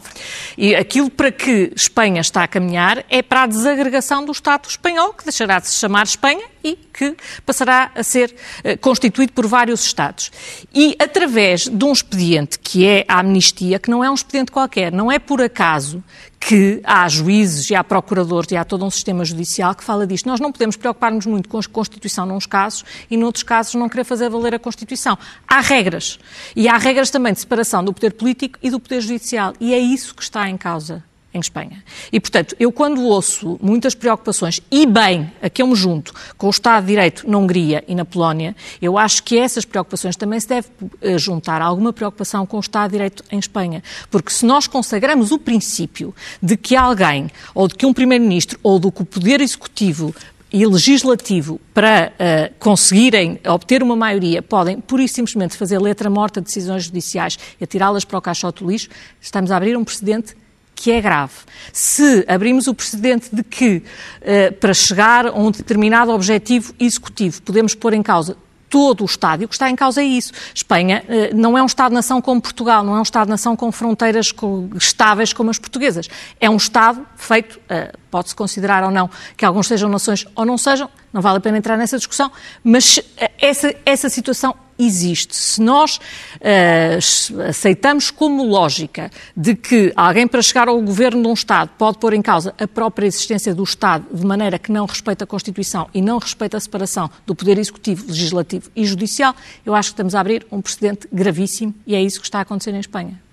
E 0.58 0.74
aquilo 0.74 1.08
para 1.08 1.30
que 1.30 1.72
Espanha 1.76 2.20
está 2.20 2.42
a 2.42 2.48
caminhar 2.48 3.04
é 3.08 3.22
para 3.22 3.44
a 3.44 3.46
desagregação 3.46 4.24
do 4.24 4.32
Estado 4.32 4.68
espanhol, 4.68 5.12
que 5.12 5.24
deixará 5.24 5.60
de 5.60 5.68
se 5.68 5.78
chamar 5.78 6.04
Espanha 6.04 6.44
e 6.64 6.76
que 6.76 7.16
passará 7.44 7.90
a 7.94 8.02
ser 8.02 8.34
uh, 8.64 8.78
constituído 8.78 9.32
por 9.32 9.46
vários 9.46 9.84
Estados. 9.84 10.30
E 10.74 10.96
através 10.98 11.62
de 11.62 11.84
um 11.84 11.92
expediente 11.92 12.58
que 12.58 12.86
é 12.86 13.04
a 13.08 13.20
amnistia, 13.20 13.78
que 13.78 13.90
não 13.90 14.02
é 14.02 14.10
um 14.10 14.14
expediente 14.14 14.50
qualquer, 14.50 14.92
não 14.92 15.10
é 15.10 15.18
por 15.18 15.40
acaso 15.42 16.02
que 16.46 16.80
há 16.82 17.08
juízes 17.08 17.70
e 17.70 17.74
há 17.74 17.84
procuradores 17.84 18.50
e 18.50 18.56
há 18.56 18.64
todo 18.64 18.84
um 18.84 18.90
sistema 18.90 19.24
judicial 19.24 19.74
que 19.76 19.84
fala 19.84 20.06
disto. 20.06 20.26
Nós 20.26 20.40
não 20.40 20.50
podemos 20.50 20.76
preocupar-nos 20.76 21.24
muito 21.24 21.48
com 21.48 21.58
a 21.58 21.62
Constituição 21.62 22.26
nos 22.26 22.46
casos 22.46 22.84
e 23.08 23.16
noutros 23.16 23.44
casos 23.44 23.74
não 23.74 23.88
querer 23.88 24.04
fazer 24.04 24.28
valer 24.28 24.54
a 24.54 24.58
Constituição. 24.58 25.16
Há 25.46 25.60
regras. 25.60 26.18
E 26.56 26.68
há 26.68 26.76
regras 26.76 27.10
também 27.10 27.32
de 27.32 27.38
separação 27.38 27.84
do 27.84 27.92
poder 27.92 28.14
político 28.14 28.58
e 28.60 28.70
do 28.70 28.80
poder 28.80 29.00
judicial. 29.00 29.54
E 29.60 29.72
é 29.72 29.78
isso 29.78 30.14
que 30.14 30.22
está 30.22 30.48
em 30.48 30.56
causa 30.56 31.04
em 31.34 31.40
Espanha. 31.40 31.82
E, 32.12 32.20
portanto, 32.20 32.54
eu 32.58 32.70
quando 32.70 33.02
ouço 33.02 33.58
muitas 33.62 33.94
preocupações, 33.94 34.60
e 34.70 34.86
bem, 34.86 35.32
a 35.40 35.48
que 35.48 35.62
eu 35.62 35.66
me 35.66 35.74
junto, 35.74 36.14
com 36.36 36.46
o 36.46 36.50
Estado 36.50 36.82
de 36.82 36.88
Direito 36.88 37.28
na 37.28 37.38
Hungria 37.38 37.82
e 37.88 37.94
na 37.94 38.04
Polónia, 38.04 38.54
eu 38.80 38.98
acho 38.98 39.22
que 39.22 39.38
essas 39.38 39.64
preocupações 39.64 40.16
também 40.16 40.38
se 40.38 40.48
deve 40.48 40.68
eh, 41.00 41.18
juntar 41.18 41.62
a 41.62 41.64
alguma 41.64 41.92
preocupação 41.92 42.44
com 42.44 42.56
o 42.56 42.60
Estado 42.60 42.90
de 42.90 42.92
Direito 42.92 43.24
em 43.30 43.38
Espanha. 43.38 43.82
Porque 44.10 44.30
se 44.30 44.44
nós 44.44 44.66
consagramos 44.66 45.32
o 45.32 45.38
princípio 45.38 46.14
de 46.42 46.56
que 46.56 46.76
alguém, 46.76 47.30
ou 47.54 47.66
de 47.66 47.74
que 47.74 47.86
um 47.86 47.92
Primeiro-Ministro, 47.92 48.58
ou 48.62 48.78
do 48.78 48.92
que 48.92 49.02
o 49.02 49.04
Poder 49.04 49.40
Executivo 49.40 50.14
e 50.52 50.66
legislativo 50.66 51.58
para 51.72 52.12
uh, 52.12 52.54
conseguirem 52.58 53.40
obter 53.48 53.82
uma 53.82 53.96
maioria 53.96 54.42
podem, 54.42 54.80
pura 54.80 55.02
e 55.02 55.08
simplesmente, 55.08 55.56
fazer 55.56 55.78
letra 55.78 56.10
morta 56.10 56.40
de 56.40 56.46
decisões 56.46 56.84
judiciais 56.84 57.38
e 57.58 57.64
atirá-las 57.64 58.04
para 58.04 58.18
o 58.18 58.20
caixote 58.20 58.62
do 58.62 58.70
lixo, 58.70 58.88
estamos 59.20 59.50
a 59.50 59.56
abrir 59.56 59.76
um 59.76 59.84
precedente 59.84 60.36
que 60.82 60.90
é 60.90 61.00
grave. 61.00 61.32
Se 61.72 62.24
abrimos 62.26 62.66
o 62.66 62.74
precedente 62.74 63.32
de 63.32 63.44
que, 63.44 63.84
eh, 64.20 64.50
para 64.50 64.74
chegar 64.74 65.28
a 65.28 65.32
um 65.32 65.48
determinado 65.48 66.10
objetivo 66.10 66.74
executivo, 66.80 67.40
podemos 67.42 67.72
pôr 67.72 67.92
em 67.92 68.02
causa 68.02 68.36
todo 68.68 69.02
o 69.02 69.04
Estado. 69.04 69.42
E 69.42 69.44
o 69.44 69.48
que 69.48 69.54
está 69.54 69.70
em 69.70 69.76
causa 69.76 70.02
é 70.02 70.04
isso. 70.04 70.32
Espanha 70.52 71.04
eh, 71.08 71.30
não 71.32 71.56
é 71.56 71.62
um 71.62 71.66
Estado-nação 71.66 72.20
como 72.20 72.40
Portugal, 72.40 72.82
não 72.82 72.96
é 72.96 72.98
um 72.98 73.02
Estado-nação 73.02 73.54
com 73.54 73.70
fronteiras 73.70 74.34
estáveis 74.74 75.32
como 75.32 75.50
as 75.50 75.58
portuguesas. 75.58 76.08
É 76.40 76.50
um 76.50 76.56
Estado 76.56 77.06
feito, 77.14 77.60
eh, 77.68 77.92
pode-se 78.10 78.34
considerar 78.34 78.82
ou 78.82 78.90
não 78.90 79.08
que 79.36 79.44
alguns 79.44 79.68
sejam 79.68 79.88
nações 79.88 80.26
ou 80.34 80.44
não 80.44 80.58
sejam, 80.58 80.90
não 81.12 81.22
vale 81.22 81.38
a 81.38 81.40
pena 81.40 81.58
entrar 81.58 81.76
nessa 81.76 81.96
discussão, 81.96 82.32
mas 82.64 82.98
essa, 83.38 83.72
essa 83.86 84.08
situação 84.08 84.52
existe. 84.86 85.36
Se 85.36 85.60
nós 85.60 85.96
uh, 85.96 87.42
aceitamos 87.48 88.10
como 88.10 88.44
lógica 88.44 89.10
de 89.36 89.54
que 89.54 89.92
alguém 89.96 90.26
para 90.26 90.42
chegar 90.42 90.68
ao 90.68 90.80
governo 90.80 91.22
de 91.22 91.28
um 91.28 91.32
Estado 91.32 91.70
pode 91.78 91.98
pôr 91.98 92.14
em 92.14 92.22
causa 92.22 92.54
a 92.58 92.66
própria 92.66 93.06
existência 93.06 93.54
do 93.54 93.62
Estado 93.62 94.06
de 94.12 94.24
maneira 94.24 94.58
que 94.58 94.72
não 94.72 94.86
respeita 94.86 95.24
a 95.24 95.26
Constituição 95.26 95.88
e 95.92 96.00
não 96.00 96.18
respeita 96.18 96.56
a 96.56 96.60
separação 96.60 97.10
do 97.26 97.34
poder 97.34 97.58
executivo, 97.58 98.06
legislativo 98.08 98.70
e 98.74 98.84
judicial, 98.84 99.34
eu 99.64 99.74
acho 99.74 99.90
que 99.90 99.94
estamos 99.94 100.14
a 100.14 100.20
abrir 100.20 100.46
um 100.50 100.60
precedente 100.60 101.08
gravíssimo 101.12 101.74
e 101.86 101.94
é 101.94 102.02
isso 102.02 102.20
que 102.20 102.26
está 102.26 102.38
a 102.38 102.42
acontecer 102.42 102.74
em 102.74 102.80
Espanha. 102.80 103.31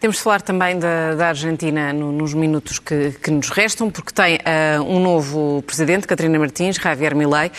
Temos 0.00 0.18
de 0.18 0.22
falar 0.22 0.40
também 0.42 0.78
da, 0.78 1.16
da 1.16 1.28
Argentina 1.30 1.92
no, 1.92 2.12
nos 2.12 2.32
minutos 2.32 2.78
que, 2.78 3.10
que, 3.20 3.32
nos 3.32 3.48
restam, 3.50 3.90
porque 3.90 4.12
tem 4.12 4.36
uh, 4.36 4.82
um 4.84 5.00
novo 5.00 5.60
presidente, 5.66 6.06
Catarina 6.06 6.38
Martins, 6.38 6.76
Javier 6.76 7.16
Milei, 7.16 7.50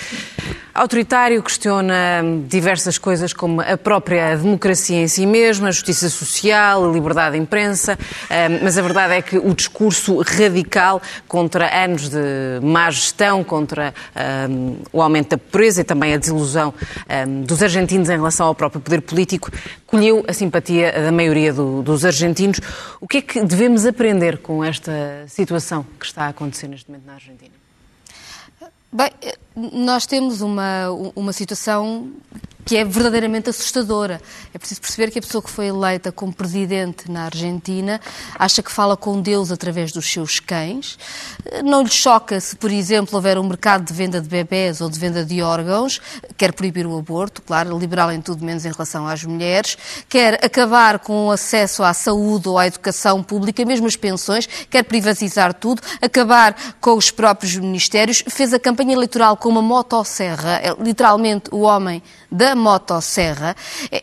autoritário, 0.74 1.44
questiona 1.44 2.24
diversas 2.48 2.98
coisas 2.98 3.34
como 3.34 3.60
a 3.60 3.76
própria 3.76 4.38
democracia 4.38 5.02
em 5.02 5.08
si 5.10 5.26
mesma, 5.26 5.68
a 5.68 5.72
justiça 5.72 6.10
social, 6.10 6.90
a 6.90 6.94
liberdade 6.94 7.36
de 7.36 7.42
imprensa, 7.42 8.00
uh, 8.00 8.64
mas 8.64 8.78
a 8.78 8.82
verdade 8.82 9.16
é 9.16 9.22
que 9.22 9.38
o 9.38 9.54
discurso 9.54 10.22
radical 10.22 11.02
contra 11.28 11.84
anos 11.84 12.08
de 12.08 12.20
má 12.64 12.90
gestão, 12.90 13.44
contra 13.44 13.94
uh, 14.16 14.78
o 14.94 15.02
aumento 15.02 15.32
da 15.32 15.38
pobreza 15.38 15.82
e 15.82 15.84
também 15.84 16.14
a 16.14 16.18
desilusão 16.18 16.74
dos 17.46 17.62
argentinos 17.62 18.10
em 18.10 18.16
relação 18.16 18.48
ao 18.48 18.56
próprio 18.56 18.80
poder 18.80 19.02
político, 19.02 19.52
colheu 19.90 20.24
a 20.28 20.34
simpatia 20.34 20.92
da 20.92 21.12
maioria 21.12 21.52
do, 21.52 21.82
dos 21.82 22.06
argentinos. 22.06 22.60
O 23.02 23.08
que 23.08 23.18
é 23.18 23.22
que 23.22 23.44
devemos 23.44 23.86
aprender 23.86 24.38
com 24.38 24.64
esta 24.64 25.26
situação 25.28 25.86
que 26.00 26.06
está 26.06 26.26
a 26.26 26.28
acontecer 26.30 26.68
neste 26.68 26.90
momento 26.90 27.06
na 27.06 27.14
Argentina? 27.14 27.52
Bem, 28.92 29.12
nós 29.56 30.06
temos 30.06 30.42
uma, 30.42 30.90
uma 31.16 31.34
situação 31.34 32.12
que 32.70 32.78
é 32.78 32.86
verdadeiramente 32.86 33.50
assustadora. 33.50 34.22
É 34.54 34.60
preciso 34.60 34.80
perceber 34.80 35.10
que 35.10 35.18
a 35.18 35.22
pessoa 35.24 35.42
que 35.42 35.50
foi 35.50 35.66
eleita 35.66 36.12
como 36.12 36.32
presidente 36.32 37.10
na 37.10 37.24
Argentina 37.24 38.00
acha 38.38 38.62
que 38.62 38.72
fala 38.72 38.96
com 38.96 39.20
Deus 39.20 39.52
através 39.52 39.92
dos 39.92 40.08
seus 40.08 40.40
cães. 40.40 40.96
Não 41.66 41.82
lhe 41.82 41.90
choca 41.90 42.40
se, 42.40 42.56
por 42.56 42.70
exemplo, 42.70 43.16
houver 43.16 43.40
um 43.40 43.44
mercado 43.48 43.86
de 43.86 43.92
venda 43.92 44.22
de 44.22 44.30
bebés 44.30 44.82
ou 44.82 44.88
de 44.88 45.00
venda 45.00 45.26
de 45.26 45.42
órgãos, 45.42 46.00
quer 46.38 46.54
proibir 46.54 46.86
o 46.86 46.96
aborto, 46.96 47.42
claro, 47.42 47.76
liberal 47.76 48.12
em 48.12 48.22
tudo 48.22 48.46
menos 48.46 48.64
em 48.66 48.72
relação 48.72 49.08
às 49.08 49.24
mulheres, 49.24 49.76
quer 50.08 50.36
acabar 50.46 51.00
com 51.00 51.26
o 51.26 51.32
acesso 51.32 51.82
à 51.82 51.92
saúde 51.92 52.48
ou 52.50 52.60
à 52.60 52.68
educação 52.68 53.24
pública, 53.24 53.66
mesmo 53.66 53.88
as 53.88 53.96
pensões, 53.96 54.48
quer 54.70 54.84
privatizar 54.84 55.56
tudo, 55.56 55.82
acabar 56.00 56.56
com 56.80 56.96
os 56.96 57.10
próprios 57.10 57.56
ministérios, 57.56 58.24
fez 58.30 58.54
a 58.54 58.60
campanha 58.60 58.94
eleitoral 58.94 59.36
com 59.38 59.50
uma 59.50 59.62
motosserra, 59.64 60.60
é, 60.62 60.76
literalmente 60.80 61.50
o 61.52 61.62
homem 61.62 62.04
da 62.32 62.56
motosserra. 62.56 63.56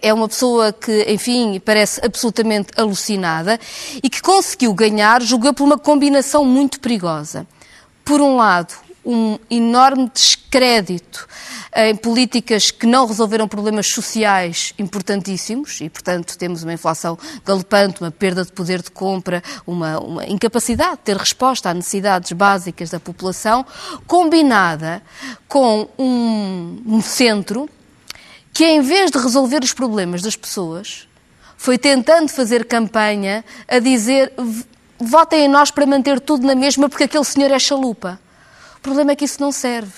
É 0.02 0.12
uma 0.12 0.28
pessoa 0.28 0.72
que, 0.72 1.04
enfim, 1.08 1.60
parece 1.60 2.00
absolutamente 2.04 2.68
alucinada 2.76 3.58
e 4.02 4.08
que 4.08 4.20
conseguiu 4.20 4.72
ganhar, 4.74 5.22
julgou 5.22 5.52
por 5.52 5.64
uma 5.64 5.78
combinação 5.78 6.44
muito 6.44 6.80
perigosa. 6.80 7.46
Por 8.04 8.20
um 8.20 8.36
lado, 8.36 8.74
um 9.04 9.38
enorme 9.48 10.10
descrédito 10.12 11.28
em 11.76 11.94
políticas 11.94 12.70
que 12.70 12.86
não 12.86 13.06
resolveram 13.06 13.46
problemas 13.46 13.86
sociais 13.88 14.72
importantíssimos 14.78 15.80
e, 15.82 15.90
portanto, 15.90 16.36
temos 16.38 16.62
uma 16.62 16.72
inflação 16.72 17.18
galopante, 17.44 18.00
uma 18.00 18.10
perda 18.10 18.44
de 18.44 18.50
poder 18.50 18.80
de 18.82 18.90
compra, 18.90 19.42
uma, 19.66 20.00
uma 20.00 20.26
incapacidade 20.26 20.92
de 20.92 21.02
ter 21.02 21.16
resposta 21.16 21.68
às 21.68 21.76
necessidades 21.76 22.32
básicas 22.32 22.90
da 22.90 22.98
população, 22.98 23.64
combinada 24.06 25.02
com 25.46 25.86
um, 25.98 26.82
um 26.86 27.02
centro 27.02 27.68
que, 28.56 28.64
em 28.64 28.80
vez 28.80 29.10
de 29.10 29.18
resolver 29.18 29.62
os 29.62 29.74
problemas 29.74 30.22
das 30.22 30.34
pessoas, 30.34 31.06
foi 31.58 31.76
tentando 31.76 32.30
fazer 32.30 32.64
campanha 32.64 33.44
a 33.68 33.78
dizer 33.78 34.32
votem 34.98 35.44
em 35.44 35.48
nós 35.48 35.70
para 35.70 35.84
manter 35.84 36.18
tudo 36.18 36.46
na 36.46 36.54
mesma 36.54 36.88
porque 36.88 37.04
aquele 37.04 37.22
senhor 37.22 37.50
é 37.50 37.58
chalupa. 37.58 38.18
O 38.78 38.80
problema 38.80 39.12
é 39.12 39.14
que 39.14 39.26
isso 39.26 39.42
não 39.42 39.52
serve 39.52 39.92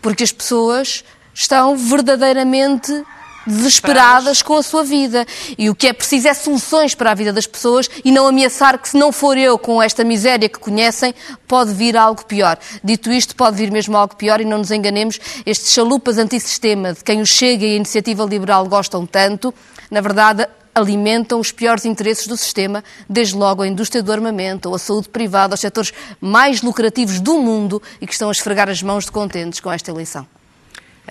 porque 0.00 0.22
as 0.22 0.30
pessoas 0.30 1.02
estão 1.34 1.76
verdadeiramente 1.76 3.04
desesperadas 3.46 4.42
com 4.42 4.56
a 4.56 4.62
sua 4.62 4.84
vida. 4.84 5.26
E 5.58 5.68
o 5.70 5.74
que 5.74 5.86
é 5.86 5.92
preciso 5.92 6.28
é 6.28 6.34
soluções 6.34 6.94
para 6.94 7.10
a 7.10 7.14
vida 7.14 7.32
das 7.32 7.46
pessoas 7.46 7.88
e 8.04 8.10
não 8.10 8.26
ameaçar 8.26 8.78
que, 8.78 8.88
se 8.88 8.96
não 8.96 9.12
for 9.12 9.36
eu 9.36 9.58
com 9.58 9.82
esta 9.82 10.04
miséria 10.04 10.48
que 10.48 10.58
conhecem, 10.58 11.14
pode 11.46 11.72
vir 11.72 11.96
algo 11.96 12.24
pior. 12.24 12.58
Dito 12.82 13.10
isto, 13.10 13.36
pode 13.36 13.56
vir 13.56 13.70
mesmo 13.70 13.96
algo 13.96 14.16
pior 14.16 14.40
e 14.40 14.44
não 14.44 14.58
nos 14.58 14.70
enganemos, 14.70 15.18
estes 15.44 15.72
chalupas 15.72 16.18
antissistema 16.18 16.92
de 16.92 17.04
quem 17.04 17.20
o 17.20 17.26
Chega 17.26 17.64
e 17.64 17.72
a 17.72 17.76
Iniciativa 17.76 18.24
Liberal 18.24 18.66
gostam 18.66 19.06
tanto, 19.06 19.54
na 19.90 20.00
verdade, 20.00 20.46
alimentam 20.74 21.38
os 21.38 21.52
piores 21.52 21.84
interesses 21.84 22.26
do 22.26 22.36
sistema, 22.36 22.82
desde 23.08 23.34
logo 23.34 23.62
a 23.62 23.68
indústria 23.68 24.02
do 24.02 24.12
armamento 24.12 24.68
ou 24.68 24.74
a 24.74 24.78
saúde 24.78 25.08
privada, 25.08 25.54
os 25.54 25.60
setores 25.60 25.92
mais 26.20 26.62
lucrativos 26.62 27.20
do 27.20 27.38
mundo 27.38 27.82
e 28.00 28.06
que 28.06 28.12
estão 28.12 28.28
a 28.28 28.32
esfregar 28.32 28.68
as 28.68 28.82
mãos 28.82 29.04
de 29.04 29.12
contentes 29.12 29.60
com 29.60 29.70
esta 29.70 29.90
eleição. 29.90 30.26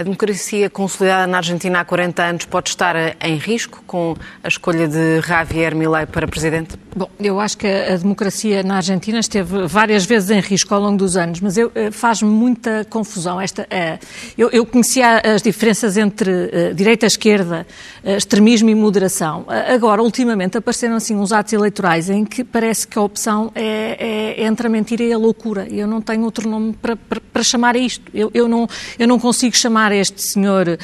A 0.02 0.04
democracia 0.04 0.68
consolidada 0.68 1.28
na 1.28 1.38
Argentina 1.38 1.80
há 1.80 1.86
40 1.86 2.24
anos 2.24 2.46
pode 2.46 2.70
estar 2.70 2.96
em 3.22 3.36
risco 3.36 3.84
com 3.86 4.16
a 4.44 4.48
escolha 4.48 4.88
de 4.88 5.22
Javier 5.22 5.76
Milei 5.76 6.08
para 6.08 6.28
presidente? 6.28 6.76
Bom, 6.96 7.08
eu 7.20 7.40
acho 7.40 7.56
que 7.56 7.68
a 7.68 7.96
democracia 7.96 8.64
na 8.64 8.78
Argentina 8.78 9.20
esteve 9.20 9.68
várias 9.68 10.04
vezes 10.04 10.32
em 10.32 10.40
risco 10.40 10.74
ao 10.74 10.82
longo 10.82 10.98
dos 10.98 11.16
anos, 11.16 11.40
mas 11.40 11.56
eh, 11.56 11.70
faz-me 11.92 12.30
muita 12.30 12.84
confusão. 12.90 13.40
Esta, 13.40 13.62
uh, 13.62 14.06
eu, 14.36 14.50
eu, 14.50 14.66
conhecia 14.66 15.22
as 15.24 15.42
diferenças 15.42 15.96
entre 15.96 16.32
uh, 16.32 16.74
direita 16.74 17.06
e 17.06 17.08
esquerda, 17.08 17.68
extremismo 18.04 18.70
e 18.72 18.76
moderação. 18.76 19.46
agora, 19.48 20.02
ultimamente, 20.02 20.58
apareceram 20.58 20.96
assim 20.96 21.16
uns 21.16 21.32
atos 21.32 21.54
eleitorais 21.54 22.10
em 22.10 22.26
que 22.26 22.44
parece 22.44 22.88
que 22.88 22.98
a 22.98 23.02
opção 23.04 23.52
é, 23.54 24.36
é, 24.38 24.42
é 24.42 24.46
entre 24.46 24.66
a 24.66 24.70
mentira 24.70 25.04
e 25.04 25.14
a 25.14 25.18
loucura. 25.18 25.68
Eu 25.70 25.88
não 25.88 26.02
tenho 26.02 26.24
outro 26.24 26.50
nome 26.50 26.74
para, 26.74 26.96
para, 26.96 27.22
para 27.22 27.44
chamar 27.44 27.76
isto. 27.76 28.04
Eu, 28.14 28.32
eu, 28.34 28.50
não, 28.50 28.68
eu 28.98 29.08
não 29.08 29.20
consigo 29.20 29.56
chamar 29.56 29.91
este 29.94 30.22
senhor 30.22 30.68
uh, 30.68 30.72
uh, 30.72 30.78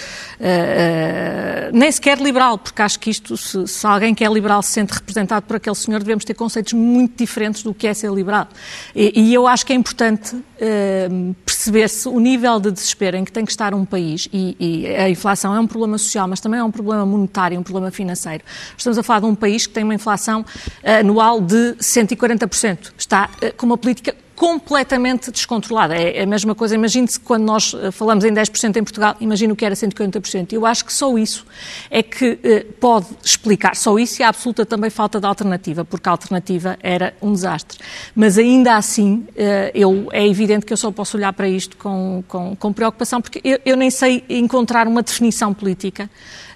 nem 1.72 1.92
sequer 1.92 2.20
liberal, 2.20 2.58
porque 2.58 2.82
acho 2.82 3.00
que 3.00 3.10
isto, 3.10 3.36
se, 3.38 3.68
se, 3.68 3.88
alguém 3.88 4.14
que 4.14 4.24
é 4.24 4.30
liberal 4.30 4.62
se 4.62 4.72
sente 4.72 4.94
representado 4.94 5.46
por 5.46 5.56
aquele 5.56 5.76
senhor, 5.76 6.00
devemos 6.00 6.26
ter 6.26 6.34
conceitos 6.34 6.74
muito 6.74 7.18
diferentes 7.18 7.64
do 7.64 7.74
que 7.74 7.88
é 7.88 7.94
ser 7.94 8.12
liberal. 8.12 8.48
E, 8.96 9.22
e 9.22 9.34
eu 9.34 9.48
acho 9.48 9.66
que 9.66 9.74
é 9.74 9.76
importante 9.76 10.36
uh, 10.36 11.36
perceber-se 11.46 12.08
o 12.08 12.20
nível 12.20 12.60
de 12.60 12.72
desespero 12.72 13.18
em 13.18 13.26
que 13.26 13.32
tem 13.32 13.46
que 13.46 13.52
estar 13.52 13.74
um 13.74 13.86
país, 13.86 14.28
e, 14.32 14.56
e, 14.60 14.88
a 14.96 15.10
inflação 15.10 15.56
é 15.56 15.60
um 15.60 15.68
problema 15.68 15.98
social, 15.98 16.28
mas 16.28 16.40
também 16.40 16.60
é 16.60 16.64
um 16.64 16.72
problema 16.72 17.06
monetário, 17.06 17.60
um 17.60 17.64
problema 17.64 17.92
financeiro. 17.92 18.44
Estamos 18.78 18.98
a 18.98 19.04
falar 19.04 19.22
de 19.22 19.26
um 19.26 19.36
país 19.36 19.66
que 19.66 19.74
tem 19.74 19.84
uma 19.84 19.96
inflação 19.96 20.46
anual 20.84 21.42
de 21.42 21.76
140%. 21.80 22.92
Está 22.98 23.30
com 23.56 23.66
uma 23.66 23.78
política 23.78 24.16
completamente 24.38 25.32
descontrolada. 25.32 25.96
É 25.96 26.22
a 26.22 26.26
mesma 26.28 26.54
coisa, 26.54 26.76
imagine-se 26.76 27.20
quando 27.20 27.44
nós 27.44 27.74
eh, 27.74 27.90
falamos 27.90 28.24
em 28.24 28.32
10% 28.32 28.78
em 28.78 28.84
Portugal, 28.84 29.16
imagine 29.20 29.52
o 29.52 29.56
que 29.56 29.66
era 29.66 29.74
140%. 29.74 30.54
Eu 30.54 30.64
acho 30.64 30.86
que 30.86 30.94
só 30.94 31.18
isso 31.18 31.44
é 31.90 32.04
que 32.04 32.38
eh, 32.44 32.64
pode 32.80 33.08
explicar, 33.24 33.76
só 33.76 33.98
isso 33.98 34.22
e 34.22 34.24
a 34.24 34.30
absoluta 34.30 34.64
também 34.64 34.92
falta 34.92 35.20
de 35.20 35.26
alternativa, 35.26 35.84
porque 35.84 36.08
a 36.08 36.12
alternativa 36.12 36.78
era 36.84 37.16
um 37.20 37.34
desastre. 37.34 37.80
Mas 38.16 38.38
ainda 38.38 38.76
assim, 38.78 39.26
eh, 39.36 39.72
eu, 39.74 40.08
é 40.12 40.28
evidente 40.28 40.68
que 40.68 40.72
eu 40.72 40.78
só 40.78 40.92
posso 40.92 41.18
olhar 41.18 41.34
para 41.34 41.50
isto 41.50 41.76
com, 41.76 42.24
com, 42.28 42.56
com 42.56 42.72
preocupação, 42.72 43.20
porque 43.20 43.42
eu, 43.44 43.60
eu, 43.66 43.76
nem 43.76 43.90
sei 43.90 44.24
encontrar 44.30 44.88
uma 44.88 45.02
definição 45.02 45.52
política 45.52 46.08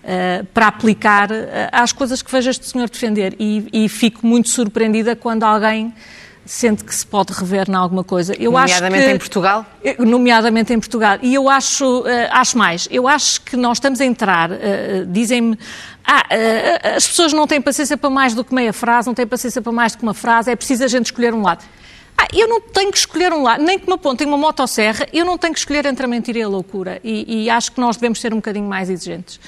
uh, 0.04 0.46
para 0.54 0.68
aplicar 0.68 1.32
uh, 1.32 1.36
às 1.72 1.92
coisas 1.92 2.22
que 2.22 2.32
vejo 2.32 2.52
este 2.52 2.68
senhor 2.68 2.88
defender 2.88 3.36
e, 3.40 3.68
e 3.74 3.90
fico 3.90 4.26
muito 4.26 4.50
surpreendida 4.50 5.16
quando 5.16 5.44
alguém 5.44 5.92
sente 6.52 6.84
que 6.84 6.94
se 6.94 7.06
pode 7.06 7.32
rever 7.32 7.70
em 7.70 7.74
alguma 7.74 8.04
coisa. 8.04 8.34
Eu 8.38 8.52
nomeadamente 8.52 9.06
que, 9.06 9.12
em 9.12 9.18
Portugal? 9.18 9.66
Nomeadamente 10.00 10.74
em 10.74 10.80
Portugal. 10.80 11.18
E 11.22 11.34
eu 11.34 11.48
acho, 11.48 12.02
uh, 12.02 12.06
acho 12.30 12.58
mais, 12.58 12.90
eu 12.92 13.08
acho 13.08 13.40
que 13.42 13.56
nós 13.56 13.78
estamos 13.78 14.02
a 14.02 14.06
entrar, 14.06 14.52
uh, 14.52 14.56
dizem-me, 15.08 15.58
ah, 16.06 16.26
as 16.98 17.08
pessoas 17.08 17.32
não 17.32 17.48
têm 17.48 17.62
paciência 17.62 17.96
para 17.96 18.10
mais 18.10 18.34
do 18.34 18.44
que 18.44 18.54
meia 18.54 18.74
frase, 18.74 19.08
não 19.08 19.14
têm 19.14 19.26
paciência 19.26 19.62
para 19.62 19.72
mais 19.72 19.94
do 19.94 20.00
que 20.00 20.04
uma 20.04 20.14
frase, 20.14 20.52
é 20.52 20.56
preciso 20.56 20.84
a 20.84 20.88
gente 20.88 21.06
escolher 21.06 21.34
um 21.34 21.42
lado. 21.42 21.64
Ah, 22.18 22.28
eu 22.34 22.50
não 22.50 22.60
tenho 22.60 22.92
que 22.92 22.98
escolher 22.98 23.32
um 23.32 23.44
lado, 23.44 23.64
nem 23.64 23.80
que 23.80 23.88
me 23.88 23.94
apontem 23.94 24.28
uma 24.28 24.38
motosserra, 24.38 25.08
eu 25.14 25.24
não 25.24 25.38
tenho 25.38 25.54
que 25.54 25.60
escolher 25.60 25.86
entre 25.86 26.06
a 26.06 26.08
mentira 26.08 26.40
e 26.40 26.42
a 26.42 26.50
loucura. 26.50 27.00
E, 27.02 27.46
e 27.46 27.50
acho 27.50 27.72
que 27.72 27.80
nós 27.80 27.96
devemos 27.96 28.20
ser 28.20 28.34
um 28.34 28.38
bocadinho 28.38 28.68
mais 28.68 28.90
exigentes. 28.90 29.40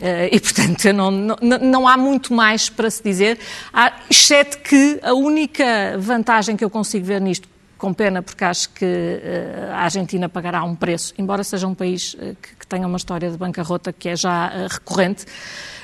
Uh, 0.00 0.32
e, 0.32 0.40
portanto, 0.40 0.92
não, 0.94 1.10
não, 1.10 1.36
não, 1.58 1.86
há 1.86 1.94
muito 1.94 2.32
mais 2.32 2.70
para 2.70 2.90
se 2.90 3.02
dizer, 3.02 3.38
há, 3.70 3.92
exceto 4.08 4.58
que 4.58 4.98
a 5.02 5.12
única 5.12 5.98
vantagem 5.98 6.56
que 6.56 6.64
eu 6.64 6.70
consigo 6.70 7.04
ver 7.04 7.20
nisto, 7.20 7.46
com 7.76 7.92
pena, 7.92 8.22
porque 8.22 8.42
acho 8.42 8.70
que 8.70 8.84
uh, 8.84 9.72
a 9.72 9.82
Argentina 9.84 10.26
pagará 10.26 10.64
um 10.64 10.74
preço, 10.74 11.12
embora 11.18 11.44
seja 11.44 11.66
um 11.66 11.74
país 11.74 12.14
uh, 12.14 12.36
que, 12.40 12.56
que, 12.60 12.66
tenha 12.66 12.86
uma 12.86 12.96
história 12.96 13.30
de 13.30 13.36
bancarrota 13.36 13.92
que 13.92 14.08
é 14.08 14.16
já 14.16 14.66
recorrente, 14.70 15.26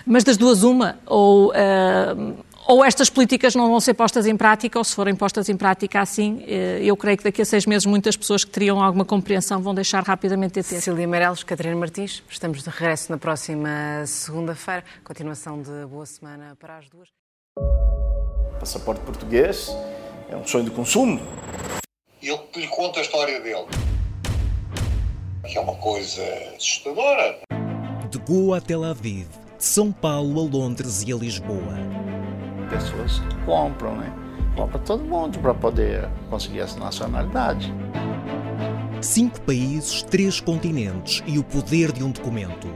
mas 0.06 0.24
das 0.24 0.36
duas, 0.36 0.62
uma, 0.62 0.98
ou 1.04 1.52
ou 2.66 2.84
estas 2.84 3.08
políticas 3.08 3.54
não 3.54 3.70
vão 3.70 3.80
ser 3.80 3.94
postas 3.94 4.26
em 4.26 4.36
prática, 4.36 4.78
ou 4.78 4.84
se 4.84 4.94
forem 4.94 5.14
postas 5.14 5.48
em 5.48 5.56
prática 5.56 6.00
assim, 6.00 6.44
eh, 6.46 6.80
eu 6.82 6.96
creio 6.96 7.16
que 7.16 7.24
daqui 7.24 7.42
a 7.42 7.44
seis 7.44 7.64
meses 7.64 7.86
muitas 7.86 8.16
pessoas 8.16 8.44
que 8.44 8.50
teriam 8.50 8.82
alguma 8.82 9.04
compreensão 9.04 9.62
vão 9.62 9.74
deixar 9.74 10.02
rapidamente 10.02 10.54
de 10.54 10.68
ter. 10.68 10.76
Cecília 10.76 11.06
Meireles, 11.06 11.44
Catarina 11.44 11.76
Martins, 11.76 12.22
estamos 12.28 12.62
de 12.62 12.70
regresso 12.70 13.12
na 13.12 13.18
próxima 13.18 14.04
segunda-feira. 14.06 14.84
Continuação 15.04 15.62
de 15.62 15.86
boa 15.86 16.06
semana 16.06 16.56
para 16.58 16.78
as 16.78 16.88
duas. 16.88 17.08
Passaporte 18.58 19.00
português 19.02 19.68
é 20.28 20.36
um 20.36 20.46
sonho 20.46 20.64
de 20.64 20.70
consumo. 20.70 21.20
Eu 22.22 22.48
lhe 22.56 22.66
conto 22.68 22.98
a 22.98 23.02
história 23.02 23.40
dele. 23.40 23.66
Que 25.46 25.56
é 25.56 25.60
uma 25.60 25.76
coisa 25.76 26.22
assustadora. 26.56 27.38
De 28.10 28.18
Goa 28.18 28.58
a 28.58 28.60
Tel 28.60 28.82
Aviv, 28.82 29.28
de 29.56 29.64
São 29.64 29.92
Paulo 29.92 30.40
a 30.40 30.50
Londres 30.50 31.04
e 31.06 31.12
a 31.12 31.16
Lisboa 31.16 31.76
pessoas 32.68 33.20
compram, 33.44 33.96
né? 33.96 34.12
Compra 34.56 34.78
todo 34.78 35.04
mundo 35.04 35.38
para 35.38 35.54
poder 35.54 36.08
conseguir 36.30 36.60
essa 36.60 36.78
nacionalidade. 36.78 37.72
Cinco 39.00 39.40
países, 39.42 40.02
três 40.02 40.40
continentes 40.40 41.22
e 41.26 41.38
o 41.38 41.44
poder 41.44 41.92
de 41.92 42.02
um 42.02 42.10
documento. 42.10 42.66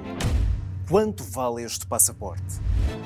Quanto 0.89 1.25
vale 1.25 1.63
este 1.65 1.87
passaporte? 1.87 2.61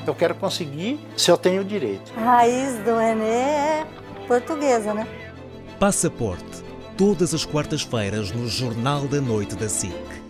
Eu 0.07 0.15
quero 0.15 0.35
conseguir 0.35 0.99
se 1.17 1.31
eu 1.31 1.37
tenho 1.37 1.65
direito. 1.65 2.13
A 2.17 2.21
raiz 2.21 2.79
do 2.79 2.97
René 2.97 3.83
é 3.83 3.87
portuguesa, 4.27 4.93
né? 4.95 5.07
Passaporte. 5.79 6.65
Todas 6.97 7.35
as 7.35 7.45
quartas-feiras 7.45 8.33
no 8.33 8.49
Jornal 8.49 9.07
da 9.07 9.21
Noite 9.21 9.55
da 9.55 9.69
SIC. 9.69 10.24